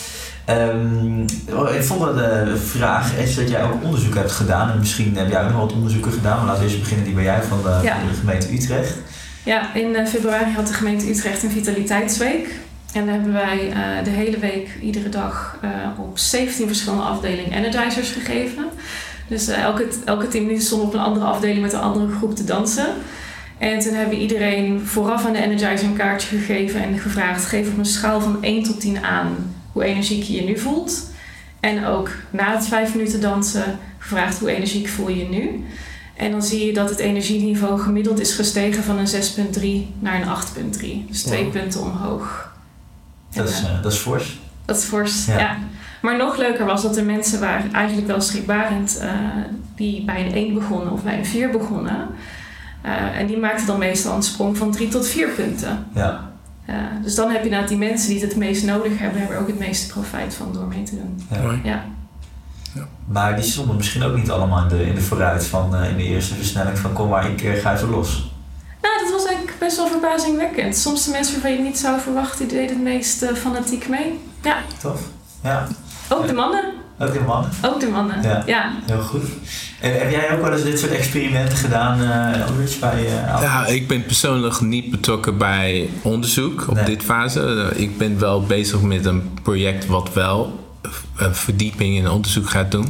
[0.46, 1.20] Ehm,
[1.76, 4.70] een volgende vraag is dat jij ook onderzoek hebt gedaan.
[4.72, 6.38] En misschien heb jij ook nog wat onderzoeken gedaan.
[6.38, 7.96] Maar laten we eerst beginnen die bij jij van de, Ja.
[8.00, 8.94] van de gemeente Utrecht.
[9.44, 12.50] Ja, in eh, februari had de gemeente Utrecht een vitaliteitsweek.
[12.93, 17.51] En daar hebben wij eh, de hele week, iedere dag, eh, op 17 verschillende afdelingen
[17.51, 18.65] energizers gegeven.
[19.27, 22.12] Dus eh, elke, elke 10 minuten stonden we op een andere afdeling met een andere
[22.12, 22.88] groep te dansen.
[23.58, 27.67] En toen hebben we iedereen vooraf aan de energizer een kaartje gegeven en gevraagd: geef
[27.67, 31.10] op een schaal van 1 tot 10 aan hoe energiek je je nu voelt.
[31.60, 35.65] En ook na het 5 minuten dansen gevraagd: hoe energiek voel je je nu?
[36.15, 40.27] En dan zie je dat het energieniveau gemiddeld is gestegen van een 6,3 naar een
[40.27, 41.08] 8,3.
[41.08, 41.51] Dus twee Wow.
[41.51, 42.51] punten omhoog.
[43.34, 44.39] Dat En, is, eh, dat is fors.
[44.65, 45.39] dat is fors, Ja.
[45.39, 45.58] ja.
[46.02, 49.10] Maar nog leuker was dat er mensen waren, eigenlijk wel schrikbarend, eh,
[49.76, 52.08] die bij een 1 begonnen of bij een 4 begonnen.
[52.82, 55.86] Eh, en die maakten dan meestal een sprong van 3 tot 4 punten.
[55.94, 56.30] Ja.
[57.04, 59.41] Dus dan heb je inderdaad die mensen die het het meest nodig hebben, hebben er
[59.41, 61.22] ook het meeste profijt van door mee te doen.
[61.32, 61.41] Ja.
[61.41, 61.60] Mooi.
[61.63, 61.84] Ja.
[63.06, 66.04] Maar die stonden misschien ook niet allemaal in de, in de vooruit van in de
[66.04, 68.32] eerste versnelling van kom maar, ik eh, ga even los.
[68.82, 69.31] Nou, dat was
[69.62, 70.78] best wel verbazingwekkend.
[70.78, 74.19] Soms de mensen waarvan je niet zou verwachten, die deden het meest eh, fanatiek mee.
[74.43, 75.02] Ja, Tof?
[75.43, 75.67] Ja.
[76.10, 76.63] ook de mannen.
[77.00, 77.50] Ook de mannen.
[77.65, 78.21] Ook de mannen.
[78.21, 78.43] Ja.
[78.45, 78.71] ja.
[78.86, 79.24] Heel goed.
[79.82, 83.43] En heb jij ook wel eens dit soort experimenten gedaan, eh Aldrich, bij eh Alpha?
[83.45, 86.86] Ja, ik ben persoonlijk niet betrokken bij onderzoek op Nee.
[86.86, 87.71] dit fase.
[87.76, 90.60] Ik ben wel bezig met een project wat wel
[91.17, 92.88] een verdieping in onderzoek gaat doen.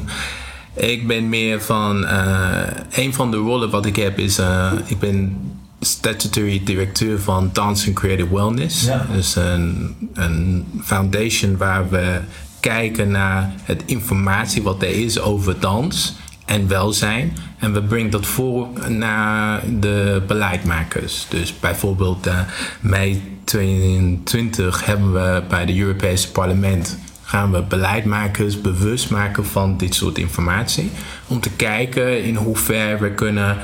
[0.74, 2.06] Ik ben meer van.
[2.06, 4.38] eh, een van de rollen wat ik heb is.
[4.40, 5.38] eh, ik ben
[5.82, 8.86] statutory directeur van Dance and Creative Wellness.
[8.86, 9.06] Ja.
[9.12, 12.20] Dus een, een foundation waar we
[12.60, 16.16] kijken naar het informatie wat er is over dans
[16.46, 17.38] en welzijn.
[17.60, 21.26] En we brengen dat voor naar de beleidmakers.
[21.30, 22.40] Dus bijvoorbeeld uh,
[22.80, 26.98] mei 2022 hebben we bij het Europese parlement
[27.32, 30.92] gaan we beleidmakers bewust maken van dit soort informatie.
[31.28, 33.58] Om te kijken in hoeverre we kunnen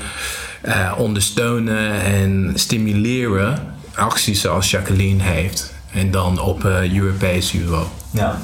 [0.66, 5.72] uh, ondersteunen en stimuleren acties zoals Jacqueline heeft.
[5.92, 7.84] En dan op uh, Europees niveau.
[8.10, 8.38] Ja,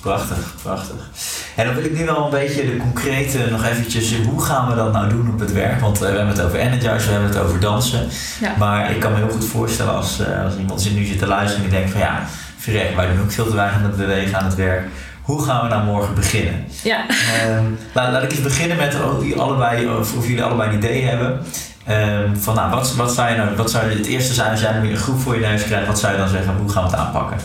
[0.00, 1.10] prachtig, prachtig.
[1.56, 4.74] En dan wil ik nu wel een beetje de concrete nog eventjes, hoe gaan we
[4.74, 5.80] dat nou doen op het werk?
[5.80, 8.08] Want uh, we hebben het over energize, we hebben het over dansen.
[8.40, 8.54] Ja.
[8.58, 11.64] Maar ik kan me heel goed voorstellen als, uh, als iemand nu zit te luisteren
[11.64, 14.44] en denkt van ja, verrek, wij doen ook veel te weinig aan het bewegen aan
[14.44, 14.88] het werk.
[15.30, 16.64] Hoe gaan we nou morgen beginnen?
[16.82, 17.04] Ja.
[17.56, 21.02] Um, laat, laat, ik eens beginnen met of, allebei, of, of jullie allebei een idee
[21.02, 21.40] hebben.
[21.90, 24.76] Um, van nou, wat, wat zou je nou, wat zou het eerste zijn als jij
[24.76, 26.98] een groep voor je neus krijgt, wat zou je dan zeggen, hoe gaan we het
[26.98, 27.36] aanpakken?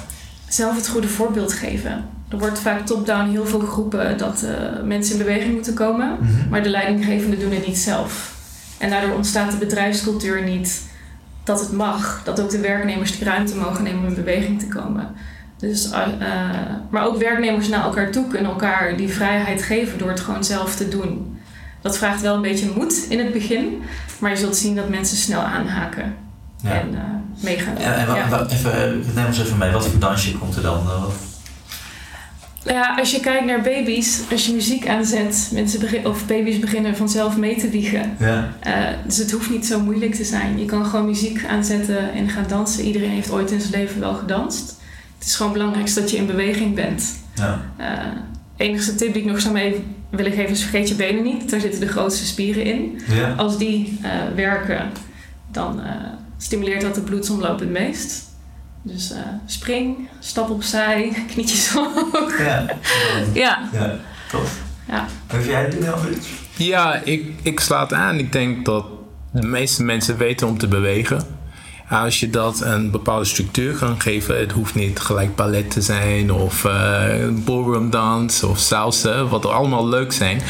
[0.48, 2.06] Zelf het goede voorbeeld geven.
[2.30, 4.50] Er wordt vaak top-down heel veel geroepen dat uh,
[4.84, 6.50] mensen in beweging moeten komen, Mhm.
[6.50, 8.34] maar de leidinggevenden doen het niet zelf.
[8.78, 10.82] En daardoor ontstaat de bedrijfscultuur niet
[11.43, 14.67] dat het mag, dat ook de werknemers die ruimte mogen nemen om in beweging te
[14.67, 15.15] komen.
[15.60, 16.08] Dus, uh,
[16.89, 20.76] maar ook werknemers naar elkaar toe kunnen elkaar die vrijheid geven door het gewoon zelf
[20.76, 21.38] te doen.
[21.82, 23.82] Dat vraagt wel een beetje moed in het begin,
[24.20, 26.15] maar je zult zien dat mensen snel aanhaken
[26.62, 26.70] Ja.
[26.72, 27.00] en uh,
[27.44, 27.78] meegaan.
[27.78, 28.30] En, en wa- Ja.
[28.30, 30.84] wa- even, neem ons even mee, wat voor dansje komt er dan?
[30.86, 31.13] Wat-
[32.63, 36.96] Ja, als je kijkt naar baby's, als je muziek aanzet, mensen begin, of baby's beginnen
[36.96, 38.15] vanzelf mee te wiegen.
[38.20, 38.74] Ja, Uh,
[39.06, 40.60] dus het hoeft niet zo moeilijk te zijn.
[40.60, 42.84] Je kan gewoon muziek aanzetten en gaan dansen.
[42.84, 44.76] Iedereen heeft ooit in zijn leven wel gedanst.
[45.26, 47.16] Het is gewoon belangrijk dat je in beweging bent.
[47.36, 47.88] ja, Uh,
[48.58, 51.50] enigste tip die ik nog zou mee willen geven is vergeet je benen niet.
[51.50, 53.02] Daar zitten de grootste spieren in.
[53.08, 53.34] ja.
[53.34, 54.90] Als die uh, werken,
[55.52, 55.86] dan uh,
[56.38, 58.24] stimuleert dat de bloedsomloop het meest.
[58.82, 62.40] Dus uh, spring, stap opzij, knietjes omhoog.
[62.40, 62.66] Ja,
[63.34, 63.96] Ja, ja,
[64.32, 64.62] tof.
[64.88, 65.06] ja.
[65.28, 66.28] Heb jij het nu al iets?
[66.56, 68.20] Ja, ik, ik sla het aan.
[68.20, 68.86] Ik denk dat
[69.34, 71.35] de meeste mensen weten om te bewegen.
[71.89, 76.32] Als je dat een bepaalde structuur kan geven, het hoeft niet gelijk ballet te zijn
[76.32, 80.41] of uh, ballroom dance of salsa, wat allemaal leuk zijn.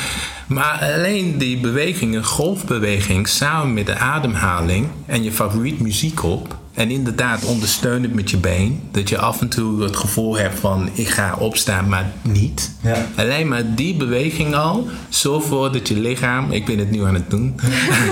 [0.47, 6.55] Maar alleen die beweging, een golfbeweging, samen met de ademhaling en je favoriet muziek op.
[6.75, 8.81] En inderdaad ondersteun het met je been.
[8.91, 12.71] Dat je af en toe het gevoel hebt van ik ga opstaan, maar niet.
[12.81, 13.05] Ja.
[13.15, 17.13] Alleen maar die beweging al zorgt ervoor dat je lichaam, ik ben het nu aan
[17.13, 17.55] het doen,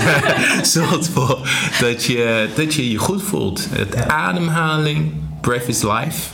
[0.64, 1.50] zorgt ervoor
[1.80, 3.68] dat je, dat je je goed voelt.
[3.72, 4.08] Het Ja.
[4.08, 6.30] ademhaling, breath is life.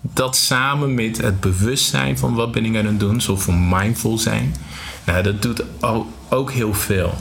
[0.00, 4.18] Dat samen met het bewustzijn van wat ben ik aan het doen, zo van mindful
[4.18, 4.54] zijn.
[5.06, 5.62] Nou, dat doet
[6.28, 7.14] ook heel veel.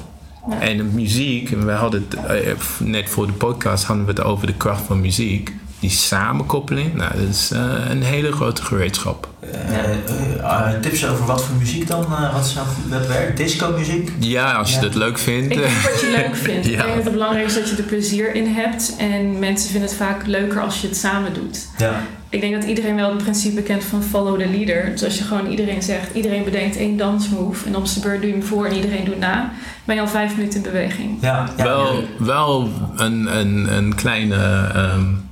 [0.49, 4.53] En muziek, we hadden het eh, net voor de podcast hadden we het over de
[4.53, 5.53] kracht van muziek.
[5.79, 7.59] Die samenkoppeling, nou, dat is uh,
[7.89, 9.27] een hele grote gereedschap.
[9.43, 12.05] Uh, tips over wat voor muziek dan?
[12.09, 13.37] Uh, wat zou dat werkt?
[13.37, 14.11] Disco muziek?
[14.19, 14.81] Ja, als je Ja.
[14.81, 15.51] dat leuk vindt.
[15.53, 16.65] Ik denk wat je leuk vindt.
[16.65, 16.71] Ja.
[16.71, 18.95] Ik denk dat het belangrijk is dat je er plezier in hebt.
[18.97, 21.67] En mensen vinden het vaak leuker als je het samen doet.
[21.77, 22.01] Ja.
[22.29, 24.91] Ik denk dat iedereen wel het principe kent van follow the leader.
[24.91, 27.65] Dus als je gewoon iedereen zegt, iedereen bedenkt één dansmove.
[27.67, 29.51] En op zijn beurt doe je hem voor en iedereen doet na.
[29.85, 31.17] Ben je al vijf minuten in beweging.
[31.21, 31.63] Ja, ja.
[31.63, 35.25] Wel, wel een, een, een kleine um,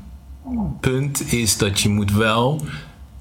[0.80, 2.62] punt is dat je moet wel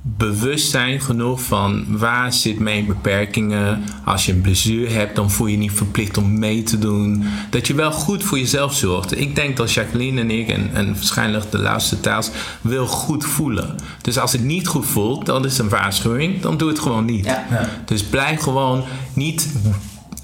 [0.06, 3.82] bewust zijn genoeg van waar zit mijn beperkingen.
[4.04, 7.24] Als je een blessure hebt, dan voel je je niet verplicht om mee te doen.
[7.50, 9.18] Dat je wel goed voor jezelf zorgt.
[9.20, 13.76] Ik denk dat Jacqueline en ik, en, en waarschijnlijk de laatste taals, wil goed voelen.
[14.00, 16.40] Dus als het niet goed voelt, dan is het een waarschuwing.
[16.40, 17.24] Dan doe het gewoon niet.
[17.24, 17.46] Ja.
[17.50, 17.68] Ja.
[17.84, 19.48] Dus blijf gewoon niet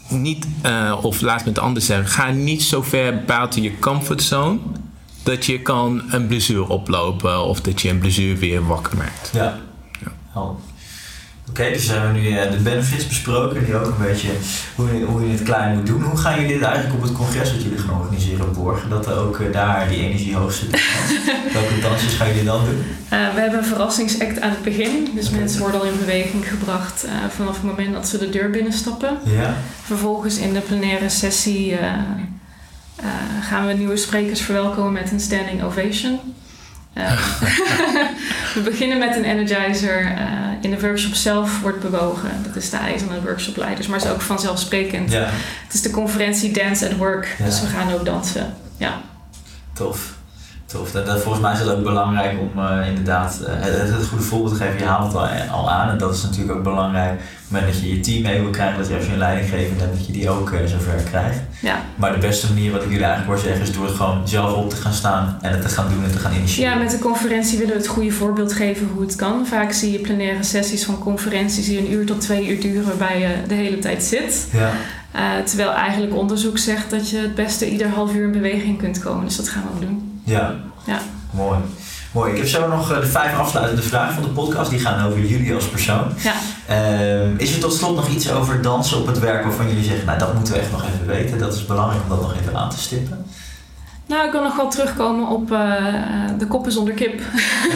[0.09, 4.59] niet, uh, of laat me het anders zeggen, ga niet zo ver buiten je comfortzone
[5.31, 9.31] dat je kan een blessure oplopen of dat je een blessure weer wakker maakt.
[9.33, 9.59] Ja.
[10.05, 10.41] ja.
[10.41, 10.57] Oké,
[11.49, 14.29] okay, dus hebben we nu uh, de benefits besproken, die ook een beetje
[14.75, 16.03] hoe je, hoe je het klein moet doen.
[16.03, 18.91] Hoe gaan jullie dit eigenlijk op het congres wat jullie gaan organiseren borgen?
[18.91, 20.71] Dat er ook uh, daar die energie hoog zit.
[21.53, 22.79] Welke dansjes gaan jullie dan doen?
[22.79, 25.11] Uh, we hebben een verrassingsact aan het begin.
[25.15, 25.39] Dus okay.
[25.39, 29.19] mensen worden al in beweging gebracht uh, vanaf het moment dat ze de deur binnenstappen.
[29.25, 29.55] Ja.
[29.83, 31.79] Vervolgens in de plenaire sessie uh,
[33.43, 36.21] gaan we nieuwe sprekers verwelkomen met een standing ovation.
[38.55, 40.17] we beginnen met een energizer.
[40.61, 42.31] in de workshop zelf wordt bewogen.
[42.47, 45.11] Dat is de eis aan de workshopleiders, maar het is ook vanzelfsprekend.
[45.13, 45.29] Ja.
[45.65, 47.45] Het is de conferentie Dance at Work, Ja.
[47.45, 48.55] dus we gaan ook dansen.
[48.77, 49.01] Ja.
[49.73, 50.15] Tof.
[50.73, 50.91] Tof.
[50.91, 54.25] Dat, dat- volgens mij is het ook belangrijk om eh, inderdaad eh, het, het goede
[54.25, 54.79] voorbeeld te geven.
[54.79, 57.13] Je haalt het al, al aan en dat is natuurlijk ook belangrijk.
[57.13, 59.19] Op het moment dat je je team mee wil krijgen, dat je als je een
[59.19, 61.39] leidinggevende hebt, dat je die ook eh, zover krijgt.
[61.61, 61.77] Ja.
[61.97, 64.53] Maar de beste manier wat ik jullie eigenlijk hoor zeggen is door het gewoon zelf
[64.53, 66.71] op te gaan staan en het te gaan doen en te gaan initiëren.
[66.73, 69.47] Ja, met de conferentie willen we het goede voorbeeld geven hoe het kan.
[69.47, 73.19] Vaak zie je plenaire sessies van conferenties die een uur tot twee uur duren waarbij
[73.21, 74.49] je de hele tijd zit.
[74.53, 74.71] Ja.
[75.13, 78.99] Eh, terwijl eigenlijk onderzoek zegt dat je het beste ieder half uur in beweging kunt
[78.99, 79.25] komen.
[79.25, 80.10] Dus dat gaan we ook doen.
[80.31, 80.55] Ja.
[80.85, 80.99] Ja.
[81.31, 81.59] Mooi.
[82.13, 82.31] Mooi.
[82.31, 84.71] Ik heb zo nog eh, de vijf afsluitende vragen van de podcast.
[84.71, 86.13] Die gaan over jullie als persoon.
[86.17, 86.33] Ja.
[86.67, 90.07] Ehm, is er tot slot nog iets over dansen op het werk waarvan jullie zeggen,
[90.07, 91.39] nou dat moeten we echt nog even weten.
[91.39, 93.27] Dat is belangrijk om dat nog even aan te stippen.
[94.07, 95.85] Nou, ik wil nog wel terugkomen op eh,
[96.39, 97.21] de koppen zonder kip.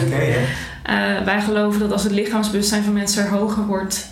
[0.05, 0.25] Oké,
[1.25, 4.07] wij geloven dat als het lichaamsbewustzijn van mensen er hoger wordt,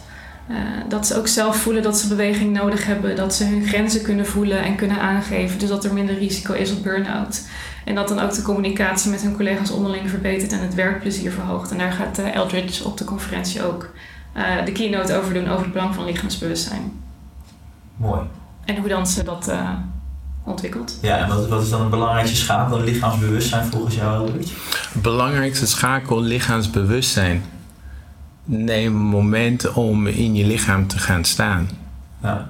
[0.48, 0.56] eh,
[0.90, 4.26] dat ze ook zelf voelen dat ze beweging nodig hebben, dat ze hun grenzen kunnen
[4.26, 7.42] voelen en kunnen aangeven, dus dat er minder risico is op burn-out.
[7.86, 11.72] En dat dan ook de communicatie met hun collega's onderling verbetert en het werkplezier verhoogt.
[11.72, 13.90] En daar gaat eh, Eldridge op de conferentie ook
[14.34, 17.02] eh, de keynote over doen over het belang van lichaamsbewustzijn.
[17.98, 18.22] Mooi.
[18.66, 19.70] En hoe dan ze dat eh,
[20.44, 20.98] ontwikkelt.
[21.02, 24.54] Ja, en wat, wat is dan het belangrijkste schakel lichaamsbewustzijn volgens jou, Eldridge?
[24.94, 27.44] Belangrijkste schakel lichaamsbewustzijn.
[28.46, 31.70] Neem een moment om in je lichaam te gaan staan.
[32.22, 32.50] Ja.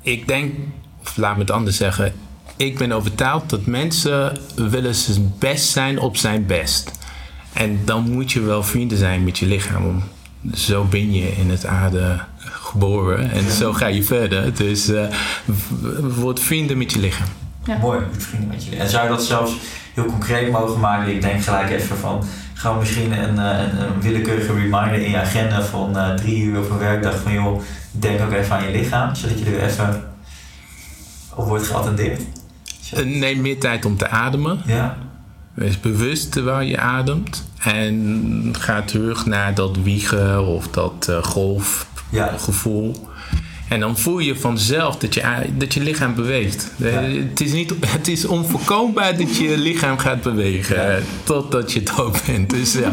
[0.00, 0.54] Ik denk,
[1.02, 2.12] of laat me het anders zeggen.
[2.56, 6.90] Ik ben overtuigd dat mensen willen zijn best zijn op zijn best.
[7.52, 10.02] En dan moet je wel vrienden zijn met je lichaam.
[10.54, 14.54] Zo ben je in het aarde geboren en zo ga je verder.
[14.54, 15.06] Dus eh,
[16.00, 17.28] word vrienden met je lichaam.
[17.64, 17.78] Ja.
[17.78, 18.78] Mooi, vrienden met jullie.
[18.78, 19.52] En zou je dat zelfs
[19.94, 21.14] heel concreet mogen maken?
[21.14, 22.24] Ik denk gelijk even van,
[22.62, 26.58] ga misschien een, eh, een, een willekeurige reminder in je agenda van eh, drie uur
[26.58, 30.04] op een werkdag van joh, denk ook even aan je lichaam, zodat je er even
[31.34, 32.22] op wordt geattendeerd.
[32.92, 34.60] Eh, Neem meer tijd om te ademen.
[34.66, 34.96] Ja,
[35.54, 37.44] Wees bewust terwijl je ademt.
[37.58, 42.92] En ga terug naar dat wiegen of dat golfgevoel.
[42.92, 43.11] ja,
[43.72, 45.22] En dan voel je vanzelf dat je,
[45.56, 46.70] dat je lichaam beweegt.
[46.82, 47.20] Eh, Ja.
[47.28, 50.76] Het, is niet, het is onvoorkombaar dat je lichaam gaat bewegen.
[50.76, 50.88] Ja.
[50.88, 52.50] eh, Totdat je dood bent.
[52.50, 52.90] Dus ja.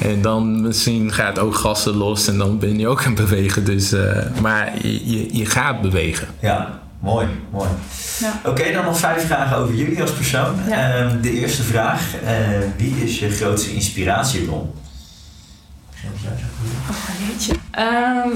[0.00, 3.64] En dan misschien gaat ook gassen los en dan ben je ook aan het bewegen.
[3.64, 6.28] Dus, eh, maar je, je, gaat bewegen.
[6.40, 6.80] ja.
[7.00, 7.68] Mooi, mooi.
[8.20, 8.40] Ja.
[8.44, 10.54] Oké, dan nog vijf vragen over jullie als persoon.
[10.68, 10.94] Ja.
[10.94, 12.36] Ehm, de eerste vraag, eh,
[12.76, 14.70] wie is je grootste inspiratiebron?
[16.90, 17.54] Oh, jeetje.
[17.70, 18.28] Ehm,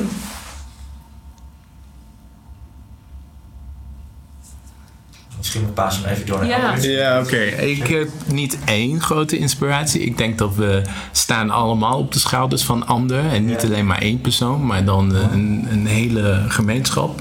[5.47, 6.75] Misschien paas hem even door naar Ja.
[6.91, 7.37] Ja, oké.
[7.45, 10.01] Ik heb niet één grote inspiratie.
[10.01, 10.83] Ik denk dat we
[11.13, 13.31] staan allemaal op de schouders van anderen.
[13.31, 13.69] En niet Ja.
[13.69, 17.21] alleen maar één persoon, maar dan een, een hele gemeenschap.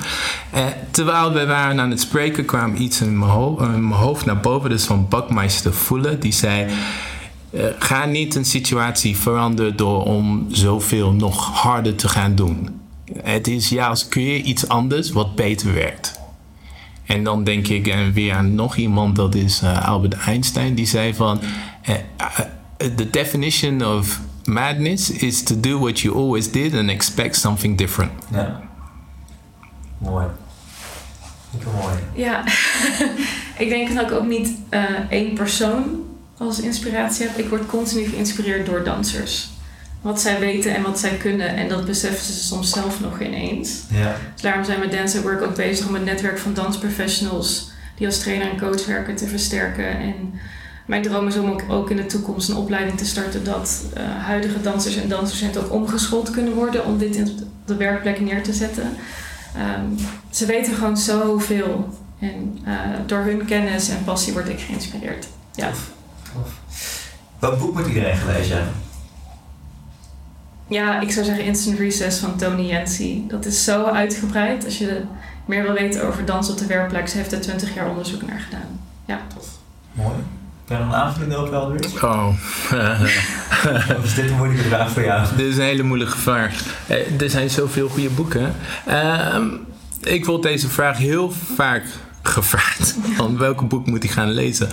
[0.51, 4.25] Eh, terwijl we waren aan het spreken, kwam iets in mijn, ho- in mijn hoofd
[4.25, 4.71] naar boven.
[4.71, 6.19] Is van Bakmeister Fuller.
[6.19, 6.65] Die zei...
[7.51, 12.69] eh, ga niet een situatie veranderen door om zoveel nog harder te gaan doen.
[13.23, 16.19] Het is juist creëer iets anders wat beter werkt.
[17.05, 20.87] En dan denk ik eh, weer aan nog iemand, dat is eh, Albert Einstein, die
[20.87, 21.39] zei van:
[21.81, 21.95] eh,
[22.95, 28.11] The definition of madness is to do what you always did and expect something different.
[28.31, 28.61] Ja.
[29.97, 30.25] Mooi.
[31.51, 31.95] Super mooi.
[32.13, 32.43] Ja,
[33.63, 35.83] ik denk dat ik ook niet eh, één persoon
[36.37, 37.37] als inspiratie heb.
[37.37, 39.49] Ik word continu geïnspireerd door dansers.
[40.05, 41.55] Wat zij weten en wat zij kunnen.
[41.55, 43.81] En dat beseffen ze soms zelf nog geen eens.
[43.89, 44.15] Ja.
[44.33, 47.71] Dus daarom zijn we Dance at Work ook bezig om een netwerk van dansprofessionals...
[47.95, 49.87] die als trainer en coach werken te versterken.
[49.87, 50.39] En
[50.85, 53.43] mijn droom is om ook, in de toekomst een opleiding te starten...
[53.43, 56.85] dat eh, huidige dansers en dansdocenten ook omgeschoold kunnen worden...
[56.85, 58.97] om dit in de werkplek neer te zetten.
[59.55, 59.85] Ehm,
[60.29, 61.97] ze weten gewoon zoveel.
[62.19, 62.73] En eh,
[63.05, 65.27] door hun kennis en passie word ik geïnspireerd.
[65.51, 65.67] Ja.
[66.33, 66.59] Tof.
[67.39, 68.84] Welk boek moet iedereen gelezen hebben?
[70.67, 73.21] Ja, ik zou zeggen Instant Recess van Tony Yancy.
[73.27, 74.65] Dat is zo uitgebreid.
[74.65, 75.01] Als je
[75.45, 77.07] meer wil weten over dans op de werkplek...
[77.07, 78.79] ze heeft er 20 jaar onderzoek naar gedaan.
[79.91, 80.15] Mooi.
[80.67, 82.05] Ben je een aanvulling op Eldridge?
[82.05, 82.27] Oh,
[83.97, 85.27] Of is dit een moeilijke vraag voor jou?
[85.37, 86.63] dit is een hele moeilijke vraag.
[86.87, 88.55] Eh, er zijn zoveel goede boeken.
[88.85, 89.47] Ehm,
[90.03, 91.83] ik word deze vraag heel vaak
[92.21, 94.69] gevraagd: van welke boek moet ik gaan lezen?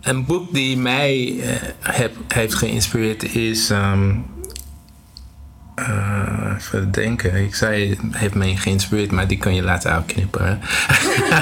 [0.00, 3.70] Een boek die mij eh, heb, heeft geïnspireerd is.
[3.70, 4.10] ehm,
[5.76, 7.34] eh, even denken.
[7.34, 10.60] Ik zei, heeft mij geïnspireerd, maar die kan je later uitknippen.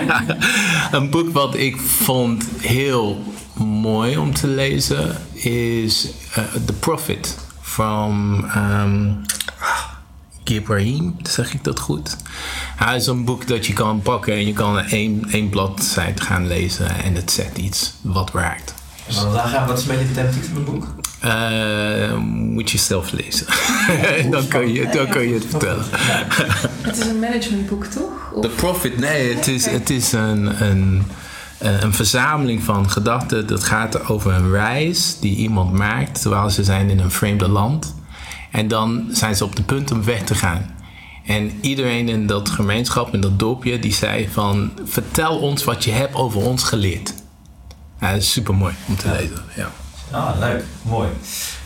[0.91, 3.23] een boek wat ik vond heel
[3.65, 9.13] mooi om te lezen is eh, The Prophet van ehm
[10.45, 12.17] Ibrahim, zeg ik dat goed?
[12.77, 16.47] Hij is een boek dat je kan pakken en je kan één, één bladzijde gaan
[16.47, 18.75] lezen en het zet iets wat raakt.
[19.09, 20.95] Gaan we, wat is een beetje de thematiek van het boek?
[21.25, 23.47] Eh, moet je zelf lezen.
[24.31, 25.85] dan, kun je, dan kun je het vertellen.
[26.83, 28.33] Het is een managementboek, toch?
[28.41, 31.03] The Profit, nee, het is, het is een, een,
[31.59, 33.47] een verzameling van gedachten.
[33.47, 37.95] Dat gaat over een reis die iemand maakt terwijl ze zijn in een vreemde land.
[38.51, 40.75] En dan zijn ze op de punt om weg te gaan.
[41.25, 44.73] En iedereen in dat gemeenschap, in dat dorpje, die zei van...
[44.85, 47.15] Vertel ons wat je hebt over ons geleerd.
[48.01, 49.43] Ja, dat is super mooi om te lezen.
[49.57, 49.71] Ja.
[50.15, 50.65] Ah, leuk.
[50.83, 51.09] Mooi.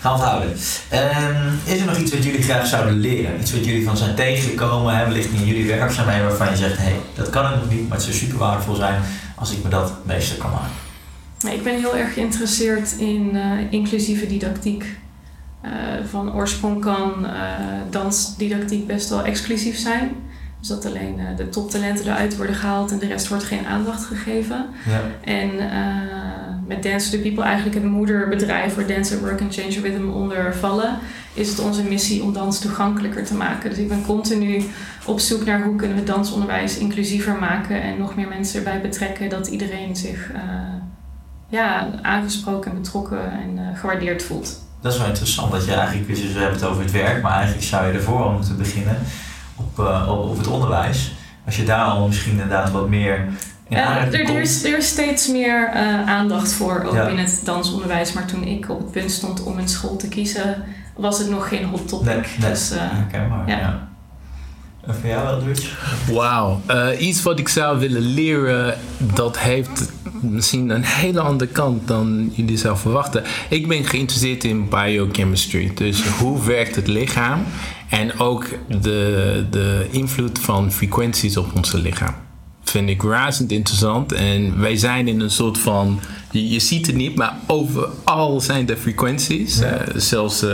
[0.00, 0.52] Gaan we het houden.
[0.88, 3.40] Ehm, is er nog iets wat jullie graag zouden leren?
[3.40, 6.82] Iets wat jullie van zijn tegengekomen, hè, wellicht in jullie werkzaamheden, waarvan je zegt, hé,
[6.82, 9.02] hey, dat kan ik nog niet, maar het zou super waardevol zijn
[9.34, 10.70] als ik me dat meester kan maken.
[11.40, 14.84] Nee, ik ben heel erg geïnteresseerd in eh, inclusieve didactiek.
[15.60, 15.70] Eh,
[16.10, 17.32] van oorsprong kan eh,
[17.90, 20.10] dansdidactiek best wel exclusief zijn.
[20.58, 24.66] Dus dat alleen de toptalenten eruit worden gehaald en de rest wordt geen aandacht gegeven.
[24.86, 25.00] Ja.
[25.32, 25.50] En
[26.68, 30.08] met Dance to the People, eigenlijk het moederbedrijf waar Dance at Work en Change Rhythm
[30.08, 30.98] onder vallen,
[31.34, 33.70] is het onze missie om dans toegankelijker te maken.
[33.70, 34.64] Dus ik ben continu
[35.06, 39.28] op zoek naar hoe kunnen we dansonderwijs inclusiever maken en nog meer mensen erbij betrekken,
[39.28, 40.40] dat iedereen zich eh,
[41.48, 44.66] ja, aangesproken en betrokken en eh, gewaardeerd voelt.
[44.80, 47.32] Dat is wel interessant dat je eigenlijk, dus we hebben het over het werk, maar
[47.32, 48.98] eigenlijk zou je ervoor moeten beginnen
[49.56, 51.12] op, eh, op, op het onderwijs.
[51.46, 53.28] Als je daar al misschien inderdaad wat meer
[53.68, 57.06] Ja, aanraking er, er, is, er is steeds meer eh, aandacht voor, ook Ja.
[57.08, 58.12] in het dansonderwijs.
[58.12, 60.62] Maar toen ik op het punt stond om een school te kiezen,
[60.96, 62.06] was het nog geen hot topic.
[62.06, 62.50] Nee, nee.
[62.50, 63.58] Dus, eh, Herkenbaar, ja.
[63.58, 63.88] ja.
[64.86, 65.68] En voor jou, Eldridge?
[66.12, 66.60] Wauw.
[66.66, 72.30] Eh, iets wat ik zou willen leren, dat heeft misschien een hele andere kant dan
[72.34, 73.22] jullie zou verwachten.
[73.48, 75.70] Ik ben geïnteresseerd in biochemistry.
[75.74, 77.44] Dus hoe werkt het lichaam?
[77.88, 78.46] En ook
[78.80, 82.14] de, de invloed van frequenties op ons lichaam.
[82.68, 84.12] Vind ik razend interessant.
[84.12, 86.00] En wij zijn in een soort van.
[86.30, 89.58] Je, je ziet het niet, maar overal zijn er frequenties.
[89.58, 89.66] Ja.
[89.66, 90.50] Eh, zelfs eh,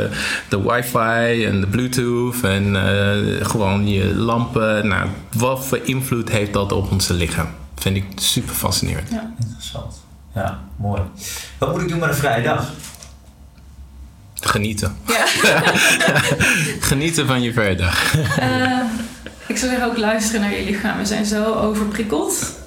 [0.49, 4.89] de wifi en de bluetooth en eh, gewoon je lampen.
[4.89, 7.49] Nou, wat voor invloed heeft dat op ons lichaam?
[7.75, 9.11] Vind ik super fascinerend.
[9.39, 9.95] Interessant.
[10.35, 11.03] Ja, mooi.
[11.59, 12.73] Wat moet ik doen met een vrije dag?
[14.41, 14.97] Genieten.
[15.07, 15.27] Ja.
[16.91, 18.15] Genieten van je vrijdag.
[18.39, 18.81] Eh,
[19.47, 20.99] ik zou zeggen ook luisteren naar je lichaam.
[20.99, 22.62] We zijn zo overprikkeld.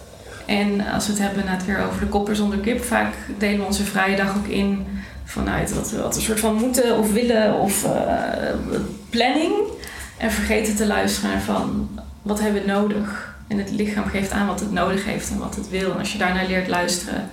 [0.45, 3.65] En als we het hebben net weer over de kopper zonder kip, vaak delen we
[3.65, 4.85] onze vrije dag ook in
[5.25, 7.91] vanuit wat we een soort van moeten of willen of eh,
[9.09, 9.53] planning.
[10.17, 11.89] En vergeten te luisteren van
[12.21, 13.35] wat hebben we nodig.
[13.47, 15.91] En het lichaam geeft aan wat het nodig heeft en wat het wil.
[15.91, 17.29] En als je daarnaar leert luisteren,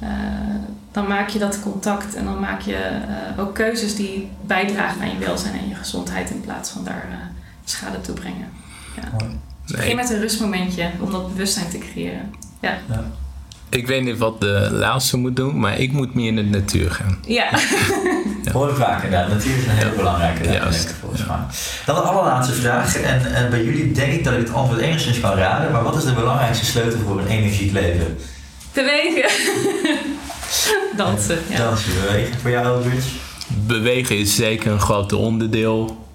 [0.00, 0.08] eh,
[0.92, 5.10] dan maak je dat contact en dan maak je eh, ook keuzes die bijdragen aan
[5.10, 7.30] je welzijn en je gezondheid in plaats van daar
[7.64, 8.66] schade toe brengen.
[9.02, 9.08] Ja.
[9.18, 9.38] Mooi.
[9.66, 12.34] Begin met een rustmomentje om dat bewustzijn te creëren.
[12.60, 12.78] Ja.
[12.88, 13.04] Ja.
[13.68, 16.90] ik weet niet wat de laatste moet doen, maar ik moet meer in de natuur
[16.90, 17.18] gaan.
[17.26, 17.50] Ja.
[18.52, 19.28] Hoor ik vaak inderdaad.
[19.28, 21.36] Natuur is een hele belangrijke daar, Juist, denk ik, volgens mij.
[21.86, 22.96] Dan de allerlaatste vraag.
[22.96, 25.72] En, en bij jullie denk ik dat ik het antwoord enigszins kan raden.
[25.72, 28.18] Maar wat is de belangrijkste sleutel voor een energiek leven?
[28.72, 29.30] Bewegen.
[30.96, 31.38] Dansen.
[31.48, 31.56] Ja.
[31.56, 32.40] Dansen, bewegen.
[32.40, 33.08] Voor jou, Eldridge?
[33.66, 36.07] Bewegen is zeker een groot onderdeel.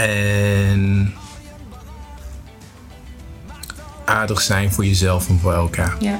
[0.00, 1.14] En
[4.04, 5.96] aardig zijn voor jezelf en voor elkaar.
[5.98, 6.18] Ja.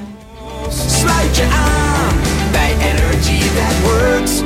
[0.87, 2.15] Sluit je aan
[2.51, 4.41] bij Energy That Works.